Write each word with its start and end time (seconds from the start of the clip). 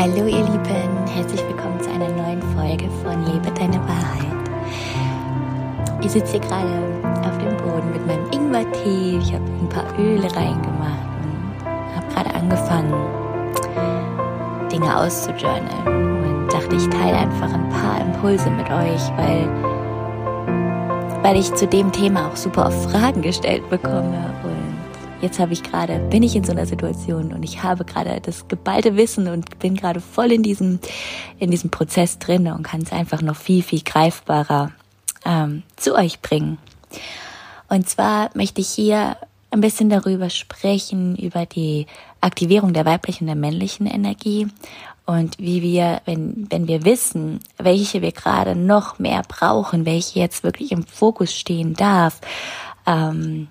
Hallo 0.00 0.26
ihr 0.28 0.44
Lieben, 0.44 1.06
herzlich 1.12 1.42
willkommen 1.48 1.80
zu 1.80 1.90
einer 1.90 2.08
neuen 2.08 2.40
Folge 2.54 2.88
von 3.02 3.20
Lebe 3.24 3.50
deine 3.50 3.80
Wahrheit. 3.80 4.48
Ich 6.00 6.12
sitze 6.12 6.34
hier 6.34 6.40
gerade 6.40 6.70
auf 7.28 7.36
dem 7.38 7.56
Boden 7.56 7.90
mit 7.92 8.06
meinem 8.06 8.30
Ingwer-Tee. 8.30 9.18
Ich 9.18 9.34
habe 9.34 9.42
ein 9.44 9.68
paar 9.68 9.98
Öle 9.98 10.32
reingemacht 10.36 11.02
und 11.64 11.96
habe 11.96 12.14
gerade 12.14 12.32
angefangen, 12.32 12.94
Dinge 14.70 14.96
auszujournalen. 15.00 16.44
Und 16.44 16.52
dachte, 16.52 16.76
ich 16.76 16.88
teile 16.90 17.16
einfach 17.16 17.52
ein 17.52 17.68
paar 17.68 18.00
Impulse 18.00 18.48
mit 18.50 18.70
euch, 18.70 19.02
weil, 19.16 19.48
weil 21.24 21.36
ich 21.40 21.52
zu 21.56 21.66
dem 21.66 21.90
Thema 21.90 22.28
auch 22.28 22.36
super 22.36 22.66
oft 22.66 22.88
Fragen 22.88 23.20
gestellt 23.20 23.68
bekomme. 23.68 24.32
Und 24.44 24.57
jetzt 25.20 25.38
habe 25.38 25.52
ich 25.52 25.62
gerade, 25.62 25.98
bin 26.10 26.22
ich 26.22 26.36
in 26.36 26.44
so 26.44 26.52
einer 26.52 26.66
Situation 26.66 27.32
und 27.32 27.42
ich 27.42 27.62
habe 27.62 27.84
gerade 27.84 28.20
das 28.20 28.48
geballte 28.48 28.96
Wissen 28.96 29.28
und 29.28 29.58
bin 29.58 29.74
gerade 29.74 30.00
voll 30.00 30.32
in 30.32 30.42
diesem, 30.42 30.78
in 31.38 31.50
diesem 31.50 31.70
Prozess 31.70 32.18
drin 32.18 32.46
und 32.48 32.62
kann 32.62 32.82
es 32.82 32.92
einfach 32.92 33.22
noch 33.22 33.36
viel, 33.36 33.62
viel 33.62 33.82
greifbarer 33.82 34.72
ähm, 35.24 35.62
zu 35.76 35.94
euch 35.94 36.20
bringen. 36.20 36.58
Und 37.68 37.88
zwar 37.88 38.30
möchte 38.34 38.60
ich 38.60 38.68
hier 38.68 39.16
ein 39.50 39.60
bisschen 39.60 39.88
darüber 39.90 40.30
sprechen, 40.30 41.16
über 41.16 41.46
die 41.46 41.86
Aktivierung 42.20 42.72
der 42.72 42.84
weiblichen 42.84 43.24
und 43.24 43.28
der 43.28 43.36
männlichen 43.36 43.86
Energie 43.86 44.46
und 45.08 45.38
wie 45.38 45.62
wir, 45.62 46.02
wenn, 46.04 46.46
wenn 46.50 46.68
wir 46.68 46.84
wissen, 46.84 47.40
welche 47.56 48.02
wir 48.02 48.12
gerade 48.12 48.54
noch 48.54 48.98
mehr 48.98 49.22
brauchen, 49.26 49.86
welche 49.86 50.18
jetzt 50.18 50.44
wirklich 50.44 50.70
im 50.70 50.84
Fokus 50.84 51.34
stehen 51.34 51.72
darf, 51.72 52.20
ähm, 52.86 53.48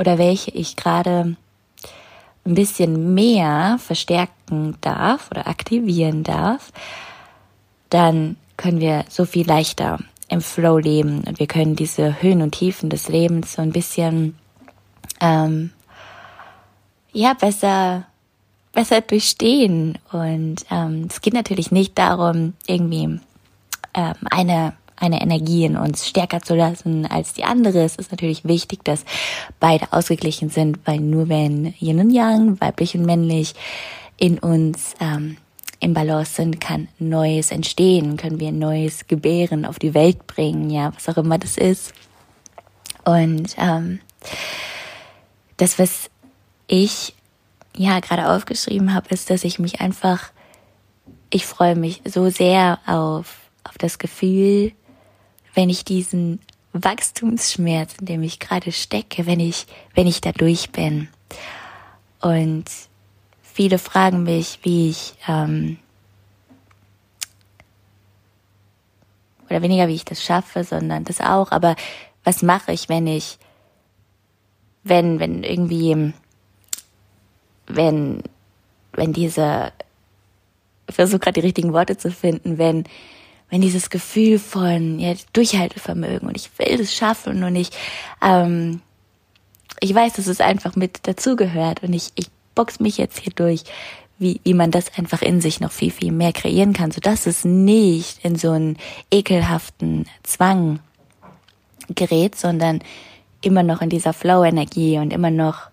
oder 0.00 0.18
welche 0.18 0.50
ich 0.50 0.76
gerade 0.76 1.36
ein 2.44 2.54
bisschen 2.54 3.14
mehr 3.14 3.78
verstärken 3.78 4.76
darf 4.80 5.30
oder 5.30 5.46
aktivieren 5.46 6.24
darf, 6.24 6.72
dann 7.90 8.36
können 8.56 8.80
wir 8.80 9.04
so 9.08 9.26
viel 9.26 9.46
leichter 9.46 9.98
im 10.28 10.40
Flow 10.40 10.78
leben 10.78 11.22
und 11.24 11.38
wir 11.38 11.46
können 11.46 11.76
diese 11.76 12.22
Höhen 12.22 12.40
und 12.40 12.52
Tiefen 12.52 12.88
des 12.88 13.08
Lebens 13.08 13.52
so 13.52 13.62
ein 13.62 13.72
bisschen 13.72 14.38
ähm, 15.20 15.70
ja 17.12 17.34
besser 17.34 18.06
besser 18.72 19.00
durchstehen. 19.00 19.98
Und 20.12 20.64
ähm, 20.70 21.06
es 21.10 21.20
geht 21.20 21.34
natürlich 21.34 21.70
nicht 21.72 21.98
darum 21.98 22.54
irgendwie 22.66 23.20
ähm, 23.94 24.14
eine 24.30 24.72
eine 25.00 25.20
Energie 25.20 25.64
in 25.64 25.76
uns 25.76 26.06
stärker 26.06 26.40
zu 26.42 26.54
lassen 26.54 27.06
als 27.06 27.32
die 27.32 27.44
andere. 27.44 27.82
Es 27.82 27.96
ist 27.96 28.10
natürlich 28.10 28.44
wichtig, 28.44 28.84
dass 28.84 29.04
beide 29.58 29.92
ausgeglichen 29.92 30.50
sind, 30.50 30.78
weil 30.84 31.00
nur 31.00 31.28
wenn 31.28 31.74
Yin 31.80 32.00
und 32.00 32.10
Yang, 32.10 32.60
weiblich 32.60 32.94
und 32.94 33.06
männlich, 33.06 33.54
in 34.18 34.38
uns 34.38 34.94
ähm, 35.00 35.38
im 35.80 35.94
Balance 35.94 36.34
sind, 36.34 36.60
kann 36.60 36.88
Neues 36.98 37.50
entstehen, 37.50 38.18
können 38.18 38.38
wir 38.38 38.52
Neues 38.52 39.06
gebären, 39.06 39.64
auf 39.64 39.78
die 39.78 39.94
Welt 39.94 40.26
bringen, 40.26 40.68
ja, 40.68 40.92
was 40.94 41.08
auch 41.08 41.16
immer 41.16 41.38
das 41.38 41.56
ist. 41.56 41.94
Und 43.04 43.56
ähm, 43.56 44.00
das, 45.56 45.78
was 45.78 46.10
ich 46.66 47.14
ja 47.74 48.00
gerade 48.00 48.28
aufgeschrieben 48.28 48.94
habe, 48.94 49.08
ist, 49.08 49.30
dass 49.30 49.44
ich 49.44 49.58
mich 49.58 49.80
einfach, 49.80 50.30
ich 51.30 51.46
freue 51.46 51.76
mich 51.76 52.02
so 52.04 52.28
sehr 52.28 52.78
auf, 52.86 53.38
auf 53.64 53.78
das 53.78 53.98
Gefühl, 53.98 54.72
wenn 55.54 55.70
ich 55.70 55.84
diesen 55.84 56.40
Wachstumsschmerz, 56.72 57.96
in 58.00 58.06
dem 58.06 58.22
ich 58.22 58.38
gerade 58.38 58.72
stecke, 58.72 59.26
wenn 59.26 59.40
ich, 59.40 59.66
wenn 59.94 60.06
ich 60.06 60.20
da 60.20 60.32
durch 60.32 60.70
bin. 60.70 61.08
Und 62.20 62.64
viele 63.42 63.78
fragen 63.78 64.22
mich, 64.22 64.60
wie 64.62 64.90
ich, 64.90 65.14
ähm, 65.26 65.78
oder 69.48 69.62
weniger 69.62 69.88
wie 69.88 69.94
ich 69.94 70.04
das 70.04 70.22
schaffe, 70.22 70.62
sondern 70.62 71.04
das 71.04 71.20
auch, 71.20 71.50
aber 71.50 71.74
was 72.22 72.42
mache 72.42 72.72
ich, 72.72 72.88
wenn 72.88 73.06
ich, 73.06 73.38
wenn, 74.84 75.18
wenn 75.18 75.42
irgendwie, 75.42 76.12
wenn, 77.66 78.22
wenn 78.92 79.12
diese, 79.12 79.72
ich 80.86 80.94
versuche 80.94 81.18
gerade 81.18 81.40
die 81.40 81.46
richtigen 81.46 81.72
Worte 81.72 81.96
zu 81.96 82.10
finden, 82.12 82.58
wenn, 82.58 82.84
wenn 83.50 83.60
dieses 83.60 83.90
Gefühl 83.90 84.38
von 84.38 84.98
ja, 84.98 85.14
Durchhaltevermögen 85.32 86.28
und 86.28 86.36
ich 86.36 86.50
will 86.58 86.78
das 86.78 86.94
schaffen 86.94 87.42
und 87.42 87.56
ich, 87.56 87.70
ähm, 88.22 88.80
ich 89.80 89.94
weiß, 89.94 90.14
dass 90.14 90.28
es 90.28 90.40
einfach 90.40 90.76
mit 90.76 91.06
dazugehört 91.06 91.82
und 91.82 91.92
ich, 91.92 92.12
ich 92.14 92.28
box 92.54 92.80
mich 92.80 92.96
jetzt 92.96 93.18
hier 93.18 93.32
durch, 93.34 93.64
wie, 94.18 94.40
wie 94.44 94.54
man 94.54 94.70
das 94.70 94.96
einfach 94.96 95.22
in 95.22 95.40
sich 95.40 95.60
noch 95.60 95.72
viel, 95.72 95.90
viel 95.90 96.12
mehr 96.12 96.32
kreieren 96.32 96.72
kann, 96.72 96.90
so 96.90 97.00
dass 97.00 97.26
es 97.26 97.44
nicht 97.44 98.24
in 98.24 98.36
so 98.36 98.50
einen 98.50 98.76
ekelhaften 99.10 100.06
Zwang 100.22 100.80
gerät, 101.88 102.36
sondern 102.36 102.80
immer 103.42 103.62
noch 103.62 103.80
in 103.82 103.88
dieser 103.88 104.12
Flow-Energie 104.12 104.98
und 104.98 105.12
immer 105.12 105.30
noch 105.30 105.70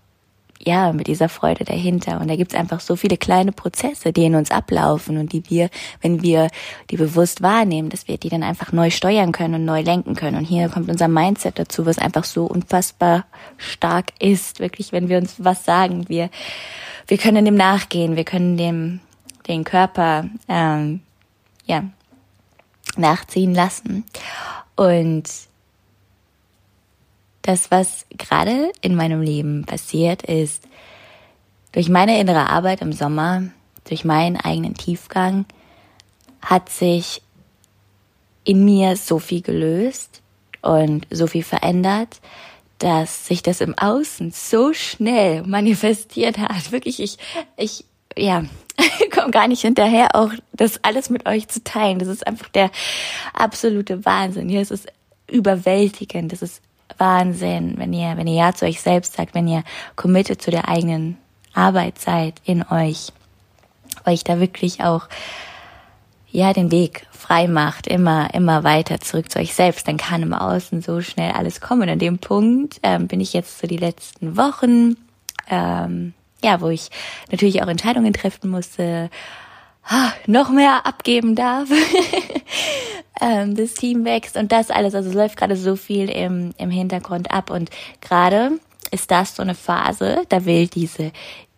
ja, 0.63 0.94
mit 0.94 1.07
dieser 1.07 1.29
Freude 1.29 1.63
dahinter. 1.63 2.19
Und 2.19 2.29
da 2.29 2.35
gibt's 2.35 2.56
einfach 2.56 2.79
so 2.79 2.95
viele 2.95 3.18
kleine 3.18 3.51
Prozesse, 3.51 4.12
die 4.13 4.25
in 4.25 4.35
uns 4.35 4.51
ablaufen 4.51 5.18
und 5.18 5.34
die 5.34 5.50
wir, 5.50 5.69
wenn 6.01 6.22
wir 6.22 6.50
die 6.90 6.97
bewusst 6.97 7.41
wahrnehmen, 7.41 7.90
dass 7.90 8.07
wir 8.07 8.18
die 8.18 8.29
dann 8.29 8.44
einfach 8.44 8.72
neu 8.72 8.90
steuern 8.90 9.31
können 9.31 9.56
und 9.56 9.66
neu 9.66 9.81
lenken 9.81 10.16
können. 10.16 10.38
Und 10.38 10.45
hier 10.45 10.69
kommt 10.69 10.90
unser 10.90 11.07
Mindset 11.07 11.59
dazu, 11.59 11.85
was 11.85 11.97
einfach 11.97 12.23
so 12.23 12.45
unfassbar 12.45 13.25
stark 13.57 14.13
ist. 14.19 14.59
Wirklich, 14.59 14.91
wenn 14.91 15.09
wir 15.09 15.18
uns 15.18 15.35
was 15.38 15.66
sagen, 15.66 16.09
wir, 16.09 16.29
wir 17.07 17.18
können 17.18 17.45
dem 17.45 17.56
nachgehen, 17.56 18.16
wir 18.16 18.25
können 18.25 18.57
dem, 18.57 19.00
den 19.47 19.63
Körper, 19.63 20.25
ähm, 20.47 21.01
ja, 21.66 21.84
nachziehen 22.97 23.53
lassen. 23.53 24.06
Und 24.75 25.46
das, 27.47 27.71
was 27.71 28.05
gerade 28.09 28.73
in 28.81 28.95
meinem 28.95 29.21
Leben 29.21 29.63
passiert, 29.65 30.21
ist, 30.23 30.67
durch 31.71 31.87
meine 31.87 32.19
innere 32.19 32.49
Arbeit 32.49 32.81
im 32.81 32.91
Sommer, 32.91 33.43
durch 33.85 34.03
meinen 34.03 34.35
eigenen 34.35 34.73
Tiefgang, 34.73 35.45
hat 36.41 36.69
sich 36.69 37.21
in 38.43 38.65
mir 38.65 38.97
so 38.97 39.19
viel 39.19 39.41
gelöst 39.41 40.21
und 40.61 41.07
so 41.09 41.25
viel 41.25 41.43
verändert, 41.43 42.19
dass 42.79 43.27
sich 43.27 43.43
das 43.43 43.61
im 43.61 43.77
Außen 43.77 44.31
so 44.31 44.73
schnell 44.73 45.43
manifestiert 45.43 46.39
hat. 46.39 46.73
Wirklich, 46.73 46.99
ich, 46.99 47.17
ich, 47.55 47.85
ja, 48.17 48.43
komme 49.13 49.31
gar 49.31 49.47
nicht 49.47 49.61
hinterher, 49.61 50.15
auch 50.15 50.31
das 50.51 50.83
alles 50.83 51.09
mit 51.09 51.25
euch 51.25 51.47
zu 51.47 51.63
teilen. 51.63 51.99
Das 51.99 52.09
ist 52.09 52.27
einfach 52.27 52.49
der 52.49 52.71
absolute 53.33 54.03
Wahnsinn. 54.03 54.49
Hier 54.49 54.61
ist 54.61 54.71
es 54.71 54.85
überwältigend. 55.29 56.33
Das 56.33 56.41
ist 56.41 56.61
Wahnsinn, 56.97 57.75
wenn 57.77 57.93
ihr, 57.93 58.17
wenn 58.17 58.27
ihr 58.27 58.35
Ja 58.35 58.53
zu 58.53 58.65
euch 58.65 58.81
selbst 58.81 59.15
sagt, 59.15 59.35
wenn 59.35 59.47
ihr 59.47 59.63
committed 59.95 60.41
zu 60.41 60.51
der 60.51 60.67
eigenen 60.67 61.17
Arbeit 61.53 61.99
seid 61.99 62.35
in 62.43 62.63
euch, 62.63 63.11
euch 64.05 64.23
da 64.23 64.39
wirklich 64.39 64.83
auch 64.83 65.07
ja 66.29 66.53
den 66.53 66.71
Weg 66.71 67.07
frei 67.11 67.47
macht, 67.47 67.87
immer 67.87 68.33
immer 68.33 68.63
weiter 68.63 68.99
zurück 68.99 69.31
zu 69.31 69.39
euch 69.39 69.53
selbst, 69.53 69.87
dann 69.87 69.97
kann 69.97 70.23
im 70.23 70.33
Außen 70.33 70.81
so 70.81 71.01
schnell 71.01 71.31
alles 71.31 71.61
kommen. 71.61 71.89
An 71.89 71.99
dem 71.99 72.19
Punkt 72.19 72.79
ähm, 72.83 73.07
bin 73.07 73.21
ich 73.21 73.33
jetzt 73.33 73.59
so 73.59 73.67
die 73.67 73.77
letzten 73.77 74.37
Wochen, 74.37 74.97
ähm, 75.49 76.13
ja, 76.43 76.61
wo 76.61 76.67
ich 76.69 76.89
natürlich 77.31 77.63
auch 77.63 77.67
Entscheidungen 77.67 78.13
treffen 78.13 78.49
musste, 78.49 79.09
noch 80.27 80.49
mehr 80.49 80.85
abgeben 80.85 81.35
darf. 81.35 81.69
ähm, 83.21 83.55
das 83.55 83.73
Team 83.73 84.05
wächst 84.05 84.37
und 84.37 84.51
das 84.51 84.69
alles. 84.69 84.95
Also 84.95 85.09
es 85.09 85.15
läuft 85.15 85.37
gerade 85.37 85.55
so 85.55 85.75
viel 85.75 86.09
im, 86.09 86.53
im 86.57 86.69
Hintergrund 86.69 87.31
ab. 87.31 87.49
Und 87.49 87.69
gerade 88.01 88.59
ist 88.91 89.11
das 89.11 89.35
so 89.35 89.41
eine 89.41 89.55
Phase, 89.55 90.23
da 90.29 90.45
will 90.45 90.67
diese, 90.67 91.11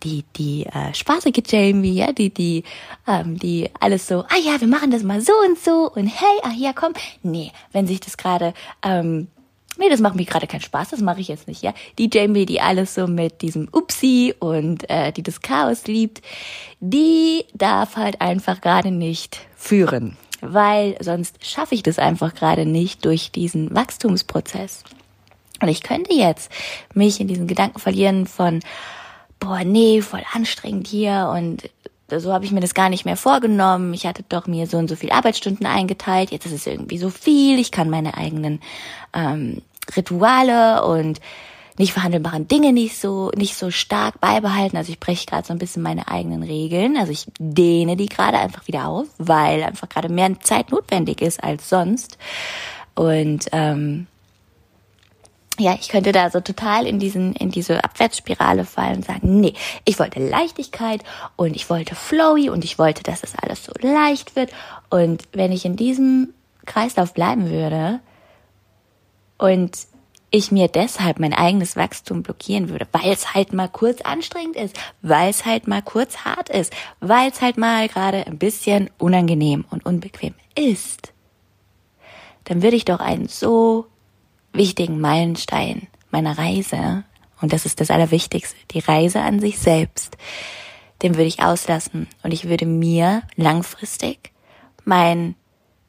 die, 0.04 0.24
die 0.36 0.66
äh, 0.66 0.94
spaßige 0.94 1.44
Jamie, 1.46 1.94
ja, 1.94 2.12
die, 2.12 2.34
die, 2.34 2.64
ähm, 3.08 3.38
die 3.38 3.70
alles 3.80 4.08
so, 4.08 4.22
ah 4.22 4.40
ja, 4.42 4.60
wir 4.60 4.68
machen 4.68 4.92
das 4.92 5.04
mal 5.04 5.22
so 5.22 5.34
und 5.48 5.60
so 5.60 5.92
und 5.94 6.08
hey, 6.08 6.40
ah 6.44 6.54
ja, 6.56 6.74
komm. 6.74 6.94
Nee, 7.24 7.52
wenn 7.72 7.88
sich 7.88 8.00
das 8.00 8.18
gerade 8.18 8.54
ähm, 8.84 9.28
nee, 9.80 9.90
das 9.90 10.00
macht 10.02 10.16
mir 10.16 10.26
gerade 10.26 10.46
keinen 10.46 10.62
Spaß, 10.62 10.90
das 10.90 11.02
mache 11.02 11.22
ich 11.22 11.28
jetzt 11.30 11.48
nicht, 11.48 11.64
ja. 11.64 11.74
Die 11.98 12.10
Jamie, 12.12 12.46
die 12.46 12.62
alles 12.62 12.94
so 12.94 13.08
mit 13.08 13.42
diesem 13.42 13.68
Upsi 13.72 14.36
und 14.40 14.90
äh, 14.90 15.12
die 15.12 15.24
das 15.24 15.42
Chaos 15.42 15.88
liebt, 15.88 16.22
die 16.80 17.46
darf 17.54 17.96
halt 17.96 18.22
einfach 18.22 18.62
gerade 18.62 18.92
nicht 18.92 19.40
führen, 19.56 20.18
weil 20.42 20.98
sonst 21.02 21.44
schaffe 21.46 21.76
ich 21.76 21.84
das 21.84 21.98
einfach 21.98 22.36
gerade 22.36 22.66
nicht 22.66 23.06
durch 23.06 23.32
diesen 23.32 23.74
Wachstumsprozess. 23.74 24.84
Und 25.62 25.68
ich 25.68 25.84
könnte 25.84 26.14
jetzt 26.14 26.52
mich 26.94 27.20
in 27.20 27.28
diesen 27.28 27.48
Gedanken 27.48 27.80
verlieren 27.80 28.28
von, 28.28 28.62
boah, 29.40 29.64
nee, 29.64 30.02
voll 30.02 30.24
anstrengend 30.34 30.88
hier 30.88 31.34
und 31.36 31.70
so 32.18 32.34
habe 32.34 32.44
ich 32.44 32.52
mir 32.52 32.60
das 32.60 32.74
gar 32.74 32.90
nicht 32.90 33.06
mehr 33.06 33.18
vorgenommen. 33.18 33.94
Ich 33.94 34.08
hatte 34.08 34.24
doch 34.28 34.48
mir 34.48 34.66
so 34.66 34.78
und 34.78 34.88
so 34.88 34.96
viel 34.96 35.12
Arbeitsstunden 35.12 35.68
eingeteilt. 35.68 36.32
Jetzt 36.32 36.48
ist 36.48 36.54
es 36.54 36.66
irgendwie 36.66 36.98
so 36.98 37.12
viel. 37.12 37.60
Ich 37.60 37.72
kann 37.72 37.90
meine 37.90 38.18
eigenen 38.18 38.62
ähm, 39.14 39.62
Rituale 39.96 40.84
und 40.86 41.20
nicht 41.80 41.94
verhandelbaren 41.94 42.48
Dinge 42.48 42.74
nicht 42.74 43.00
so, 43.00 43.32
nicht 43.36 43.56
so 43.56 43.72
stark 43.72 44.20
beibehalten. 44.20 44.76
Also 44.76 44.92
ich 44.92 45.00
breche 45.00 45.26
gerade 45.26 45.48
so 45.48 45.54
ein 45.54 45.60
bisschen 45.60 45.82
meine 45.82 46.10
eigenen 46.10 46.44
Regeln. 46.44 46.98
Also 46.98 47.14
ich 47.14 47.26
dehne 47.40 47.96
die 47.96 48.08
gerade 48.08 48.38
einfach 48.38 48.68
wieder 48.68 48.88
auf, 48.88 49.08
weil 49.18 49.64
einfach 49.64 49.88
gerade 49.88 50.10
mehr 50.10 50.38
Zeit 50.42 50.72
notwendig 50.72 51.22
ist 51.22 51.42
als 51.42 51.70
sonst. 51.70 52.18
Und 52.96 53.48
ähm, 53.54 54.08
ja, 55.58 55.78
ich 55.80 55.88
könnte 55.88 56.12
da 56.12 56.30
so 56.30 56.42
total 56.42 56.86
in 56.86 57.00
diesen, 57.00 57.34
in 57.34 57.50
diese 57.50 57.82
Abwärtsspirale 57.82 58.66
fallen 58.66 58.98
und 58.98 59.06
sagen, 59.06 59.40
nee, 59.40 59.54
ich 59.86 60.00
wollte 60.00 60.20
Leichtigkeit 60.20 61.04
und 61.38 61.56
ich 61.56 61.70
wollte 61.70 61.96
flowy 61.96 62.50
und 62.50 62.66
ich 62.66 62.78
wollte, 62.78 63.04
dass 63.04 63.22
das 63.22 63.36
alles 63.36 63.64
so 63.64 63.72
leicht 63.82 64.36
wird. 64.36 64.52
Und 64.90 65.24
wenn 65.32 65.54
ich 65.54 65.64
in 65.64 65.78
diesem 65.78 66.34
Kreislauf 66.66 67.14
bleiben 67.14 67.50
würde 67.50 68.02
und 69.40 69.88
ich 70.32 70.52
mir 70.52 70.68
deshalb 70.68 71.20
mein 71.20 71.34
eigenes 71.34 71.76
Wachstum 71.76 72.22
blockieren 72.22 72.70
würde, 72.70 72.88
weil 72.92 73.12
es 73.12 73.34
halt 73.34 73.52
mal 73.52 73.68
kurz 73.68 74.02
anstrengend 74.02 74.56
ist, 74.56 74.80
weil 75.02 75.30
es 75.32 75.46
halt 75.46 75.68
mal 75.68 75.82
kurz 75.82 76.18
hart 76.18 76.50
ist, 76.50 76.72
weil 77.00 77.32
es 77.32 77.42
halt 77.42 77.58
mal 77.58 77.88
gerade 77.88 78.28
ein 78.28 78.38
bisschen 78.38 78.92
unangenehm 79.00 79.66
und 79.72 79.86
unbequem 79.86 80.36
ist, 80.56 81.14
dann 82.44 82.62
würde 82.62 82.76
ich 82.76 82.86
doch 82.86 83.00
einen 83.00 83.28
so 83.28 83.88
wichtigen 84.54 85.00
Meilenstein 85.00 85.88
meiner 86.12 86.38
Reise, 86.38 87.04
und 87.42 87.54
das 87.54 87.66
ist 87.66 87.80
das 87.80 87.90
Allerwichtigste, 87.90 88.58
die 88.72 88.80
Reise 88.80 89.22
an 89.22 89.40
sich 89.40 89.60
selbst, 89.60 90.18
den 91.02 91.16
würde 91.16 91.28
ich 91.28 91.42
auslassen 91.42 92.08
und 92.24 92.34
ich 92.34 92.50
würde 92.50 92.66
mir 92.66 93.24
langfristig 93.36 94.32
mein, 94.84 95.36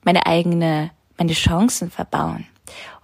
meine 0.04 0.26
eigene, 0.26 0.92
meine 1.18 1.32
Chancen 1.32 1.90
verbauen. 1.90 2.46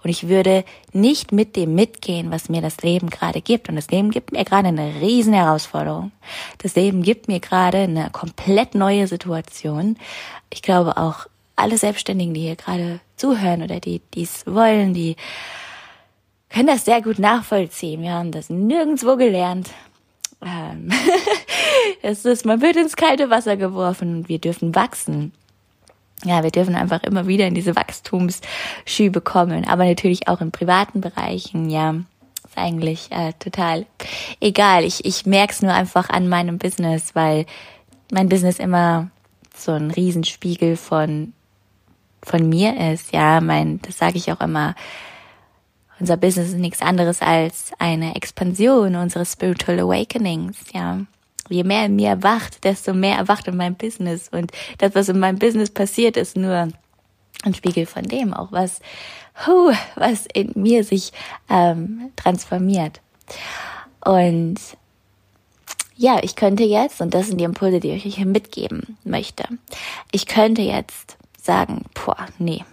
Und 0.03 0.09
ich 0.09 0.27
würde 0.27 0.63
nicht 0.93 1.31
mit 1.31 1.55
dem 1.55 1.75
mitgehen, 1.75 2.31
was 2.31 2.49
mir 2.49 2.61
das 2.61 2.77
Leben 2.77 3.09
gerade 3.09 3.41
gibt. 3.41 3.69
Und 3.69 3.75
das 3.75 3.89
Leben 3.89 4.11
gibt 4.11 4.31
mir 4.31 4.45
gerade 4.45 4.67
eine 4.67 5.01
riesen 5.01 5.33
Herausforderung. 5.33 6.11
Das 6.59 6.75
Leben 6.75 7.03
gibt 7.03 7.27
mir 7.27 7.39
gerade 7.39 7.79
eine 7.79 8.09
komplett 8.11 8.75
neue 8.75 9.07
Situation. 9.07 9.97
Ich 10.49 10.61
glaube 10.61 10.97
auch 10.97 11.27
alle 11.55 11.77
Selbstständigen, 11.77 12.33
die 12.33 12.41
hier 12.41 12.55
gerade 12.55 12.99
zuhören 13.17 13.63
oder 13.63 13.79
die 13.79 14.01
dies 14.13 14.45
wollen, 14.45 14.93
die 14.93 15.15
können 16.49 16.67
das 16.67 16.85
sehr 16.85 17.01
gut 17.01 17.19
nachvollziehen. 17.19 18.01
Wir 18.01 18.13
haben 18.13 18.31
das 18.31 18.49
nirgendwo 18.49 19.17
gelernt. 19.17 19.71
Ähm 20.45 20.89
es 22.01 22.25
ist, 22.25 22.45
man 22.45 22.61
wird 22.61 22.77
ins 22.77 22.95
kalte 22.95 23.29
Wasser 23.29 23.57
geworfen 23.57 24.17
und 24.17 24.29
wir 24.29 24.39
dürfen 24.39 24.75
wachsen. 24.75 25.33
Ja, 26.23 26.43
wir 26.43 26.51
dürfen 26.51 26.75
einfach 26.75 27.03
immer 27.03 27.27
wieder 27.27 27.47
in 27.47 27.53
diese 27.53 27.75
Wachstumsschübe 27.75 29.21
kommen, 29.21 29.65
aber 29.67 29.85
natürlich 29.85 30.27
auch 30.27 30.41
in 30.41 30.51
privaten 30.51 31.01
Bereichen, 31.01 31.69
ja. 31.69 31.95
Ist 32.47 32.57
eigentlich 32.57 33.11
äh, 33.11 33.33
total 33.39 33.85
egal. 34.39 34.83
Ich, 34.83 35.05
ich 35.05 35.25
merke 35.25 35.53
es 35.53 35.61
nur 35.61 35.73
einfach 35.73 36.09
an 36.09 36.27
meinem 36.27 36.57
Business, 36.57 37.13
weil 37.13 37.45
mein 38.11 38.29
Business 38.29 38.57
immer 38.57 39.09
so 39.55 39.73
ein 39.73 39.91
Riesenspiegel 39.91 40.77
von 40.77 41.33
von 42.23 42.47
mir 42.47 42.93
ist. 42.93 43.13
Ja, 43.13 43.41
mein, 43.41 43.79
das 43.81 43.97
sage 43.97 44.17
ich 44.17 44.31
auch 44.31 44.41
immer. 44.41 44.75
Unser 45.99 46.17
Business 46.17 46.49
ist 46.49 46.57
nichts 46.57 46.81
anderes 46.81 47.21
als 47.21 47.71
eine 47.79 48.15
Expansion 48.15 48.95
unseres 48.95 49.33
Spiritual 49.33 49.79
Awakenings. 49.79 50.57
Ja, 50.73 50.99
je 51.49 51.63
mehr 51.63 51.85
in 51.85 51.95
mir 51.95 52.09
erwacht, 52.09 52.63
desto 52.63 52.93
mehr 52.93 53.17
erwacht 53.17 53.47
in 53.47 53.57
meinem 53.57 53.75
Business. 53.75 54.29
Und 54.29 54.51
das, 54.77 54.95
was 54.95 55.09
in 55.09 55.19
meinem 55.19 55.39
Business 55.39 55.69
passiert, 55.69 56.17
ist 56.17 56.37
nur 56.37 56.69
ein 57.43 57.53
Spiegel 57.53 57.85
von 57.85 58.03
dem, 58.03 58.33
auch 58.33 58.51
was, 58.51 58.79
hu, 59.45 59.71
was 59.95 60.25
in 60.33 60.51
mir 60.55 60.83
sich 60.83 61.11
ähm, 61.49 62.11
transformiert. 62.15 63.01
Und 64.03 64.57
ja, 65.95 66.19
ich 66.21 66.35
könnte 66.35 66.63
jetzt, 66.63 67.01
und 67.01 67.13
das 67.13 67.27
sind 67.27 67.39
die 67.39 67.45
Impulse, 67.45 67.79
die 67.79 67.91
ich 67.91 68.05
euch 68.05 68.15
hier 68.15 68.25
mitgeben 68.25 68.97
möchte, 69.03 69.45
ich 70.11 70.27
könnte 70.27 70.61
jetzt 70.61 71.17
sagen, 71.41 71.85
boah, 71.93 72.27
nee, 72.37 72.63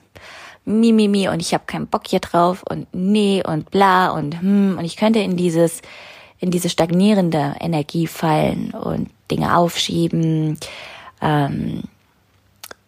mi, 0.64 0.92
mi, 0.92 1.08
mi 1.08 1.28
und 1.28 1.40
ich 1.40 1.54
habe 1.54 1.64
keinen 1.66 1.86
Bock 1.86 2.06
hier 2.06 2.20
drauf 2.20 2.62
und 2.68 2.86
nee 2.92 3.42
und 3.44 3.70
bla 3.70 4.10
und 4.10 4.40
hm 4.40 4.76
und 4.78 4.84
ich 4.84 4.96
könnte 4.96 5.20
in 5.20 5.36
dieses 5.36 5.82
in 6.44 6.50
diese 6.50 6.68
stagnierende 6.68 7.56
Energie 7.60 8.06
fallen 8.06 8.70
und 8.70 9.10
Dinge 9.30 9.56
aufschieben, 9.56 10.58
ähm, 11.20 11.82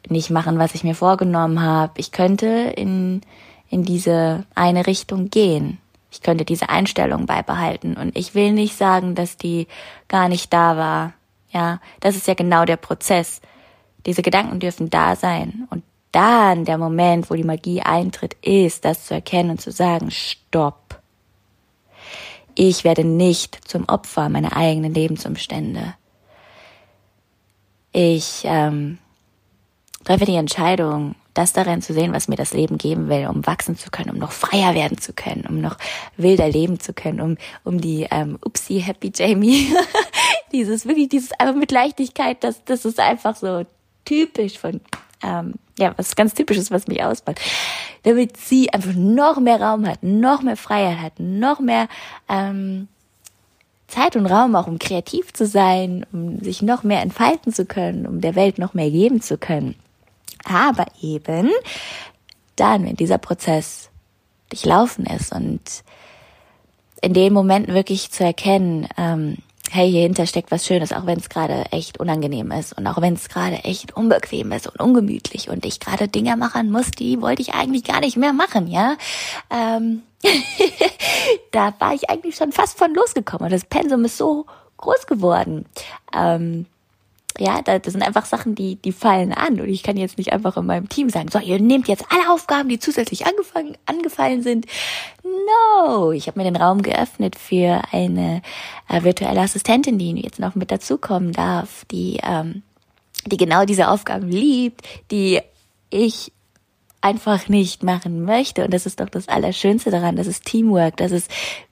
nicht 0.09 0.31
machen, 0.31 0.59
was 0.59 0.75
ich 0.75 0.85
mir 0.85 0.95
vorgenommen 0.95 1.63
habe. 1.63 1.95
Ich 1.97 2.13
könnte 2.13 2.47
in 2.47 3.23
in 3.69 3.83
diese 3.83 4.45
eine 4.55 4.87
Richtung 4.87 5.31
gehen. 5.31 5.79
Ich 6.11 6.23
könnte 6.23 6.45
diese 6.45 6.69
Einstellung 6.69 7.27
beibehalten 7.27 7.95
und 7.95 8.17
ich 8.17 8.35
will 8.35 8.53
nicht 8.53 8.77
sagen, 8.77 9.15
dass 9.15 9.37
die 9.37 9.67
gar 10.09 10.29
nicht 10.29 10.53
da 10.53 10.77
war. 10.77 11.13
Ja, 11.51 11.81
das 12.01 12.17
ist 12.17 12.29
ja 12.29 12.35
genau 12.35 12.65
der 12.65 12.77
Prozess 12.77 13.41
diese 14.07 14.23
Gedanken 14.23 14.61
dürfen 14.61 14.89
da 14.89 15.17
sein. 15.17 15.67
Und 15.71 15.83
dann 16.13 16.65
der 16.65 16.79
Moment, 16.79 17.29
wo 17.29 17.35
die 17.35 17.45
Magie 17.45 17.83
eintritt, 17.83 18.35
ist, 18.41 18.85
das 18.85 19.07
zu 19.07 19.15
erkennen 19.15 19.51
und 19.51 19.61
zu 19.61 19.73
sagen, 19.73 20.11
stopp. 20.11 20.86
Ich 22.59 22.85
werde 22.85 23.05
nicht 23.05 23.69
zum 23.69 23.87
Opfer 23.87 24.31
meiner 24.31 24.57
eigenen 24.57 24.95
Lebensumstände. 24.95 25.95
Ich 27.93 28.43
ähm, 28.45 28.99
treffe 30.05 30.25
die 30.25 30.37
Entscheidung, 30.37 31.15
das 31.35 31.53
darin 31.53 31.83
zu 31.83 31.93
sehen, 31.93 32.15
was 32.15 32.29
mir 32.29 32.37
das 32.37 32.55
Leben 32.55 32.79
geben 32.79 33.11
will, 33.11 33.27
um 33.27 33.47
wachsen 33.47 33.77
zu 33.77 33.91
können, 33.91 34.09
um 34.09 34.19
noch 34.19 34.33
freier 34.33 34.75
werden 34.75 34.97
zu 34.97 35.13
können, 35.13 35.45
um 35.47 35.61
noch 35.61 35.77
wilder 36.17 36.49
leben 36.49 36.81
zu 36.81 36.95
können, 36.95 37.21
um, 37.21 37.37
um 37.63 37.79
die 37.79 38.07
ähm, 38.11 38.39
Upsi 38.43 38.81
Happy 38.81 39.13
Jamie, 39.15 39.71
dieses 40.53 40.87
wirklich, 40.87 41.11
dieses 41.11 41.33
einfach 41.33 41.55
mit 41.57 41.71
Leichtigkeit, 41.71 42.43
das, 42.43 42.65
das 42.65 42.87
ist 42.87 42.99
einfach 42.99 43.37
so 43.37 43.67
typisch 44.07 44.59
von, 44.59 44.81
ähm, 45.23 45.55
ja, 45.79 45.95
was 45.97 46.17
ganz 46.17 46.35
typisches, 46.35 46.71
was 46.71 46.87
mich 46.87 47.03
ausmacht, 47.03 47.41
damit 48.03 48.37
sie 48.37 48.73
einfach 48.73 48.95
noch 48.95 49.39
mehr 49.41 49.61
Raum 49.61 49.87
hat, 49.87 50.03
noch 50.03 50.43
mehr 50.43 50.57
Freiheit 50.57 50.99
hat, 51.01 51.21
noch 51.21 51.61
mehr 51.61 51.89
ähm, 52.29 52.89
Zeit 53.89 54.17
und 54.17 54.27
Raum 54.27 54.55
auch, 54.57 54.67
um 54.67 54.79
kreativ 54.79 55.33
zu 55.33 55.47
sein, 55.47 56.05
um 56.13 56.41
sich 56.41 56.63
noch 56.63 56.83
mehr 56.83 57.03
entfalten 57.03 57.53
zu 57.53 57.67
können, 57.67 58.07
um 58.07 58.21
der 58.21 58.35
Welt 58.35 58.59
noch 58.59 58.75
mehr 58.75 58.91
geben 58.91 59.21
zu 59.21 59.39
können. 59.39 59.77
Aber 60.45 60.87
eben 61.03 61.51
dann, 62.57 62.85
wenn 62.85 62.97
dieser 62.97 63.19
Prozess 63.19 63.91
durchlaufen 64.49 65.07
ist 65.07 65.33
und 65.33 65.61
in 67.03 67.15
den 67.15 67.33
Momenten 67.33 67.75
wirklich 67.75 68.11
zu 68.11 68.25
erkennen, 68.25 68.89
ähm, 68.97 69.37
hey, 69.71 69.91
hier 69.91 70.03
hinter 70.03 70.27
steckt 70.27 70.51
was 70.51 70.67
Schönes, 70.67 70.93
auch 70.93 71.07
wenn 71.07 71.19
es 71.19 71.29
gerade 71.29 71.65
echt 71.73 71.99
unangenehm 71.99 72.51
ist 72.51 72.77
und 72.77 72.87
auch 72.87 73.01
wenn 73.01 73.15
es 73.15 73.29
gerade 73.29 73.57
echt 73.65 73.97
unbequem 73.97 74.53
ist 74.53 74.67
und 74.67 74.81
ungemütlich 74.81 75.49
und 75.49 75.65
ich 75.67 75.81
gerade 75.81 76.09
Dinge 76.09 76.37
machen 76.37 76.71
muss, 76.71 76.91
die 76.91 77.21
wollte 77.21 77.43
ich 77.43 77.55
eigentlich 77.55 77.85
gar 77.85 78.01
nicht 78.01 78.17
mehr 78.17 78.33
machen, 78.33 78.67
ja. 78.67 78.97
Ähm, 79.51 80.03
da 81.53 81.75
war 81.79 81.95
ich 81.95 82.11
eigentlich 82.11 82.37
schon 82.37 82.53
fast 82.53 82.79
von 82.79 82.95
losgekommen. 82.95 83.51
Das 83.51 83.65
Pensum 83.65 84.05
ist 84.05 84.17
so 84.17 84.47
groß 84.77 85.07
geworden. 85.07 85.67
Ähm, 86.15 86.67
ja, 87.39 87.61
das 87.63 87.93
sind 87.93 88.03
einfach 88.03 88.25
Sachen, 88.25 88.55
die, 88.55 88.77
die 88.77 88.93
fallen 88.93 89.33
an. 89.33 89.61
Und 89.61 89.69
ich 89.69 89.83
kann 89.83 89.97
jetzt 89.97 90.19
nicht 90.19 90.33
einfach 90.33 90.57
in 90.57 90.67
meinem 90.67 90.89
Team 90.89 91.11
sagen, 91.11 91.29
so, 91.31 91.39
ihr 91.39 91.61
nehmt 91.61 91.89
jetzt 91.89 92.05
alle 92.11 92.33
Aufgaben, 92.33 92.69
die 92.69 92.79
zusätzlich 92.79 93.27
angefangen, 93.27 93.77
angefallen 93.87 94.43
sind. 94.43 94.67
No, 95.23 96.13
ich 96.13 96.27
habe 96.27 96.39
mir 96.39 96.45
den 96.45 96.57
Raum 96.57 96.83
geöffnet 96.83 97.37
für 97.37 97.83
eine 97.93 98.43
äh, 98.89 99.03
virtuelle 99.03 99.41
Assistentin, 99.41 99.99
die 99.99 100.21
jetzt 100.23 100.39
noch 100.41 100.55
mit 100.55 100.71
dazukommen 100.71 101.33
darf, 101.33 101.85
die, 101.87 102.19
ähm, 102.23 102.63
die 103.27 103.37
genau 103.37 103.65
diese 103.65 103.89
Aufgaben 103.89 104.29
liebt, 104.29 104.87
die 105.11 105.41
ich 105.91 106.33
einfach 107.01 107.49
nicht 107.49 107.83
machen 107.83 108.25
möchte. 108.25 108.65
Und 108.65 108.75
das 108.75 108.87
ist 108.87 109.01
doch 109.01 109.09
das 109.09 109.29
Allerschönste 109.29 109.91
daran. 109.91 110.17
Das 110.17 110.27
ist 110.27 110.45
Teamwork. 110.45 110.97
Das 110.97 111.13
ist, 111.13 111.31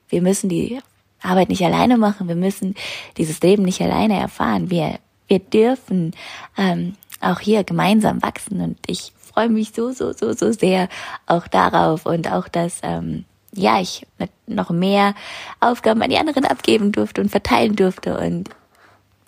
wir 0.08 0.22
müssen 0.22 0.48
die 0.48 0.78
Arbeit 1.22 1.48
nicht 1.48 1.64
alleine 1.64 1.96
machen. 1.96 2.28
Wir 2.28 2.36
müssen 2.36 2.74
dieses 3.16 3.40
Leben 3.40 3.62
nicht 3.64 3.80
alleine 3.80 4.18
erfahren. 4.18 4.70
Wir 4.70 4.98
wir 5.34 5.40
dürfen 5.40 6.12
ähm, 6.56 6.94
auch 7.20 7.40
hier 7.40 7.64
gemeinsam 7.64 8.22
wachsen 8.22 8.60
und 8.60 8.78
ich 8.86 9.12
freue 9.18 9.48
mich 9.48 9.72
so, 9.74 9.90
so, 9.90 10.12
so, 10.12 10.32
so 10.32 10.52
sehr 10.52 10.88
auch 11.26 11.48
darauf 11.48 12.06
und 12.06 12.30
auch, 12.30 12.46
dass 12.46 12.78
ähm, 12.82 13.24
ja, 13.52 13.80
ich 13.80 14.06
noch 14.46 14.70
mehr 14.70 15.14
Aufgaben 15.60 16.02
an 16.02 16.10
die 16.10 16.18
anderen 16.18 16.44
abgeben 16.44 16.92
durfte 16.92 17.20
und 17.20 17.30
verteilen 17.30 17.74
durfte 17.74 18.18
und 18.18 18.50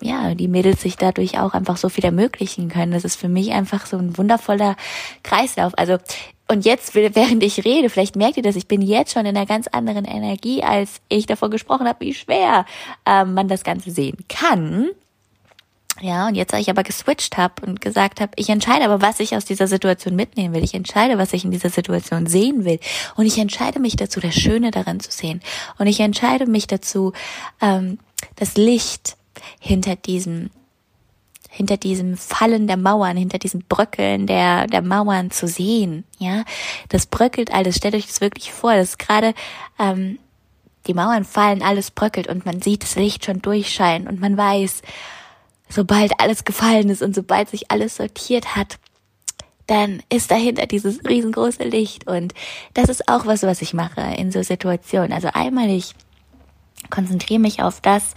ja, 0.01 0.35
die 0.35 0.47
Mädels 0.47 0.81
sich 0.81 0.95
dadurch 0.95 1.39
auch 1.39 1.53
einfach 1.53 1.75
so 1.75 1.89
viel 1.89 2.05
ermöglichen 2.05 2.69
können. 2.69 2.91
Das 2.91 3.03
ist 3.03 3.15
für 3.15 3.29
mich 3.29 3.51
einfach 3.51 3.87
so 3.87 3.97
ein 3.97 4.15
wundervoller 4.15 4.75
Kreislauf. 5.23 5.73
Also, 5.75 5.97
und 6.47 6.65
jetzt, 6.65 6.93
während 6.93 7.41
ich 7.41 7.65
rede, 7.65 7.89
vielleicht 7.89 8.15
merkt 8.15 8.37
ihr 8.37 8.43
das, 8.43 8.55
ich 8.55 8.67
bin 8.67 8.83
jetzt 8.83 9.13
schon 9.13 9.25
in 9.25 9.35
einer 9.35 9.47
ganz 9.47 9.67
anderen 9.67 10.05
Energie, 10.05 10.61
als 10.61 11.01
ich 11.09 11.25
davon 11.25 11.49
gesprochen 11.49 11.87
habe, 11.87 12.05
wie 12.05 12.13
schwer 12.13 12.65
ähm, 13.07 13.33
man 13.33 13.47
das 13.47 13.63
Ganze 13.63 13.89
sehen 13.89 14.17
kann. 14.29 14.89
Ja, 15.99 16.27
und 16.27 16.35
jetzt, 16.35 16.53
da 16.53 16.59
ich 16.59 16.69
aber 16.69 16.83
geswitcht 16.83 17.37
habe 17.37 17.65
und 17.65 17.81
gesagt 17.81 18.21
habe, 18.21 18.31
ich 18.35 18.49
entscheide 18.49 18.85
aber, 18.85 19.01
was 19.01 19.19
ich 19.19 19.35
aus 19.35 19.45
dieser 19.45 19.67
Situation 19.67 20.15
mitnehmen 20.15 20.53
will. 20.53 20.63
Ich 20.63 20.73
entscheide, 20.73 21.17
was 21.17 21.33
ich 21.33 21.43
in 21.43 21.51
dieser 21.51 21.69
Situation 21.69 22.27
sehen 22.27 22.65
will. 22.65 22.79
Und 23.15 23.25
ich 23.25 23.37
entscheide 23.39 23.79
mich 23.79 23.95
dazu, 23.95 24.19
das 24.19 24.35
Schöne 24.35 24.71
daran 24.71 24.99
zu 24.99 25.11
sehen. 25.11 25.41
Und 25.79 25.87
ich 25.87 25.99
entscheide 25.99 26.45
mich 26.45 26.67
dazu, 26.67 27.13
ähm, 27.61 27.97
das 28.35 28.57
Licht 28.57 29.17
hinter 29.59 29.95
diesem 29.95 30.49
hinter 31.49 31.77
diesem 31.77 32.17
Fallen 32.17 32.67
der 32.67 32.77
Mauern, 32.77 33.17
hinter 33.17 33.39
diesem 33.39 33.63
Bröckeln 33.67 34.27
der, 34.27 34.67
der 34.67 34.83
Mauern 34.83 35.31
zu 35.31 35.47
sehen. 35.47 36.03
Ja, 36.19 36.43
das 36.89 37.07
bröckelt 37.07 37.51
alles. 37.51 37.77
Stellt 37.77 37.95
euch 37.95 38.05
das 38.05 38.21
wirklich 38.21 38.51
vor. 38.51 38.75
Das 38.75 38.89
ist 38.89 38.99
gerade 38.99 39.33
ähm, 39.79 40.19
die 40.85 40.93
Mauern 40.93 41.25
fallen, 41.25 41.63
alles 41.63 41.89
bröckelt 41.89 42.27
und 42.27 42.45
man 42.45 42.61
sieht 42.61 42.83
das 42.83 42.95
Licht 42.95 43.25
schon 43.25 43.41
durchscheinen 43.41 44.07
und 44.07 44.19
man 44.19 44.37
weiß, 44.37 44.83
sobald 45.69 46.19
alles 46.19 46.45
gefallen 46.45 46.89
ist 46.89 47.01
und 47.01 47.15
sobald 47.15 47.49
sich 47.49 47.71
alles 47.71 47.97
sortiert 47.97 48.55
hat, 48.55 48.79
dann 49.67 50.01
ist 50.09 50.31
dahinter 50.31 50.65
dieses 50.65 51.03
riesengroße 51.07 51.63
Licht. 51.63 52.07
Und 52.07 52.33
das 52.73 52.89
ist 52.89 53.07
auch 53.09 53.25
was, 53.25 53.43
was 53.43 53.61
ich 53.61 53.73
mache 53.73 54.01
in 54.17 54.31
so 54.31 54.41
Situationen. 54.41 55.11
Also 55.11 55.29
einmal 55.33 55.69
ich 55.69 55.93
konzentriere 56.89 57.39
mich 57.39 57.61
auf 57.61 57.81
das, 57.81 58.13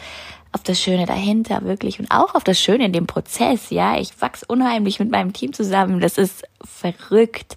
auf 0.52 0.62
das 0.62 0.80
Schöne 0.80 1.07
dahinter 1.07 1.62
wirklich 1.64 1.99
und 1.99 2.11
auch 2.11 2.35
auf 2.35 2.45
das 2.45 2.61
Schöne 2.61 2.85
in 2.85 2.92
dem 2.92 3.07
Prozess. 3.07 3.71
Ja, 3.71 3.99
ich 3.99 4.21
wachse 4.21 4.47
unheimlich 4.47 5.00
mit 5.00 5.11
meinem 5.11 5.33
Team 5.33 5.52
zusammen. 5.52 6.00
Das 6.00 6.19
ist 6.19 6.45
verrückt. 6.62 7.57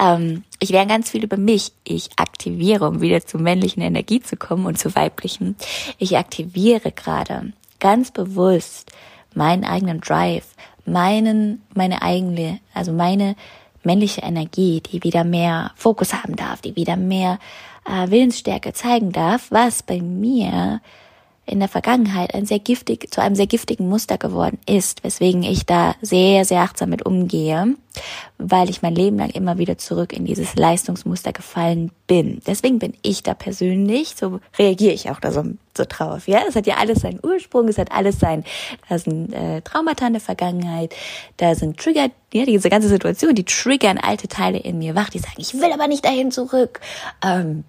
Ähm, 0.00 0.44
ich 0.60 0.70
lerne 0.70 0.88
ganz 0.88 1.10
viel 1.10 1.24
über 1.24 1.36
mich. 1.36 1.72
Ich 1.82 2.10
aktiviere, 2.16 2.88
um 2.88 3.00
wieder 3.00 3.26
zur 3.26 3.40
männlichen 3.40 3.82
Energie 3.82 4.20
zu 4.20 4.36
kommen 4.36 4.66
und 4.66 4.78
zur 4.78 4.94
weiblichen. 4.94 5.56
Ich 5.98 6.16
aktiviere 6.16 6.92
gerade 6.92 7.52
ganz 7.80 8.12
bewusst 8.12 8.92
meinen 9.34 9.64
eigenen 9.64 10.00
Drive, 10.00 10.54
meinen, 10.84 11.62
meine 11.74 12.02
eigene, 12.02 12.60
also 12.72 12.92
meine 12.92 13.36
männliche 13.82 14.22
Energie, 14.22 14.80
die 14.80 15.02
wieder 15.02 15.24
mehr 15.24 15.72
Fokus 15.76 16.14
haben 16.14 16.36
darf, 16.36 16.60
die 16.62 16.76
wieder 16.76 16.96
mehr 16.96 17.38
äh, 17.86 18.10
Willensstärke 18.10 18.72
zeigen 18.72 19.12
darf, 19.12 19.50
was 19.50 19.82
bei 19.82 20.00
mir 20.00 20.80
in 21.46 21.58
der 21.58 21.68
Vergangenheit 21.68 22.34
ein 22.34 22.46
sehr 22.46 22.58
giftig, 22.58 23.12
zu 23.12 23.20
einem 23.20 23.34
sehr 23.34 23.46
giftigen 23.46 23.88
Muster 23.88 24.16
geworden 24.16 24.58
ist, 24.66 25.04
weswegen 25.04 25.42
ich 25.42 25.66
da 25.66 25.94
sehr, 26.00 26.44
sehr 26.44 26.62
achtsam 26.62 26.90
mit 26.90 27.04
umgehe, 27.04 27.74
weil 28.38 28.70
ich 28.70 28.80
mein 28.80 28.94
Leben 28.94 29.18
lang 29.18 29.30
immer 29.30 29.58
wieder 29.58 29.76
zurück 29.76 30.12
in 30.12 30.24
dieses 30.24 30.56
Leistungsmuster 30.56 31.32
gefallen 31.32 31.90
bin. 32.06 32.40
Deswegen 32.46 32.78
bin 32.78 32.94
ich 33.02 33.22
da 33.22 33.34
persönlich, 33.34 34.14
so 34.16 34.40
reagiere 34.58 34.94
ich 34.94 35.10
auch 35.10 35.20
da 35.20 35.32
so, 35.32 35.44
so 35.76 35.84
drauf. 35.88 36.28
Ja, 36.28 36.42
es 36.48 36.56
hat 36.56 36.66
ja 36.66 36.76
alles 36.76 37.00
seinen 37.00 37.20
Ursprung, 37.22 37.68
es 37.68 37.78
hat 37.78 37.92
alles 37.92 38.18
sein, 38.18 38.44
da 38.88 38.98
sind 38.98 39.32
äh, 39.32 39.60
Traumata 39.62 40.06
in 40.06 40.14
der 40.14 40.20
Vergangenheit, 40.20 40.94
da 41.36 41.54
sind 41.54 41.78
Trigger, 41.78 42.08
ja, 42.32 42.44
diese 42.44 42.70
ganze 42.70 42.88
Situation, 42.88 43.34
die 43.34 43.44
triggern 43.44 43.98
alte 43.98 44.28
Teile 44.28 44.58
in 44.58 44.78
mir 44.78 44.94
wach, 44.94 45.10
die 45.10 45.18
sagen, 45.18 45.36
ich 45.38 45.54
will 45.54 45.72
aber 45.72 45.88
nicht 45.88 46.04
dahin 46.04 46.30
zurück. 46.30 46.80
Ähm, 47.24 47.64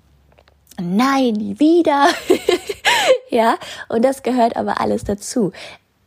nein, 0.79 1.33
nie 1.33 1.59
wieder. 1.59 2.07
ja, 3.29 3.57
und 3.89 4.03
das 4.03 4.24
gehört 4.24 4.55
aber 4.55 4.81
alles 4.81 5.03
dazu. 5.03 5.51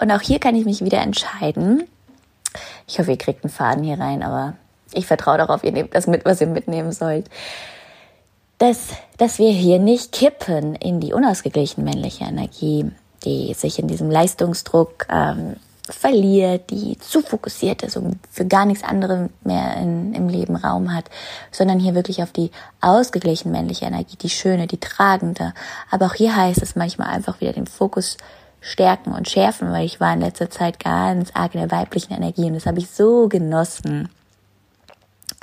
Und 0.01 0.11
auch 0.11 0.21
hier 0.21 0.39
kann 0.39 0.55
ich 0.55 0.65
mich 0.65 0.85
wieder 0.85 1.01
entscheiden. 1.01 1.85
Ich 2.87 2.99
hoffe, 2.99 3.11
ihr 3.11 3.19
kriegt 3.19 3.45
einen 3.45 3.53
Faden 3.53 3.85
hier 3.85 3.99
rein, 3.99 4.23
aber 4.23 4.55
ich 4.93 5.07
vertraue 5.07 5.39
darauf, 5.39 5.65
ihr 5.65 5.73
nehmt 5.73 5.95
das 5.95 6.07
mit, 6.07 6.25
was 6.25 6.41
ihr 6.41 6.47
mitnehmen 6.47 6.93
sollt. 6.93 7.29
Dass, 8.59 8.89
dass 9.17 9.39
wir 9.39 9.51
hier 9.51 9.79
nicht 9.79 10.13
kippen 10.13 10.75
in 10.75 11.01
die 11.01 11.13
unausgeglichene 11.13 11.89
männliche 11.89 12.25
Energie, 12.25 12.91
die 13.25 13.55
sich 13.55 13.79
in 13.79 13.87
diesem 13.87 14.11
Leistungsdruck 14.11 15.07
ähm, 15.09 15.57
verliert, 15.91 16.71
die 16.71 16.99
zu 16.99 17.23
fokussiert 17.23 17.83
ist 17.83 17.97
und 17.97 18.19
für 18.31 18.45
gar 18.45 18.67
nichts 18.67 18.85
anderes 18.85 19.31
mehr 19.43 19.77
in, 19.77 20.13
im 20.13 20.29
Leben 20.29 20.57
Raum 20.57 20.95
hat, 20.95 21.05
sondern 21.51 21.79
hier 21.79 21.95
wirklich 21.95 22.23
auf 22.23 22.33
die 22.33 22.51
ausgeglichene 22.81 23.53
männliche 23.53 23.87
Energie, 23.87 24.17
die 24.17 24.31
schöne, 24.31 24.67
die 24.67 24.79
tragende. 24.79 25.55
Aber 25.91 26.07
auch 26.07 26.15
hier 26.15 26.37
heißt 26.37 26.63
es 26.63 26.77
manchmal 26.77 27.09
einfach 27.09 27.41
wieder 27.41 27.53
den 27.53 27.67
Fokus 27.67 28.17
stärken 28.61 29.13
und 29.13 29.29
schärfen, 29.29 29.71
weil 29.71 29.87
ich 29.87 30.01
war 30.01 30.13
in 30.13 30.21
letzter 30.21 30.51
Zeit 30.51 30.81
ganz 30.81 31.31
arg 31.35 31.55
in 31.55 31.61
der 31.61 31.71
weiblichen 31.71 32.13
Energie 32.13 32.45
und 32.45 32.55
das 32.55 32.67
habe 32.67 32.79
ich 32.79 32.91
so 32.91 33.29
genossen. 33.29 34.09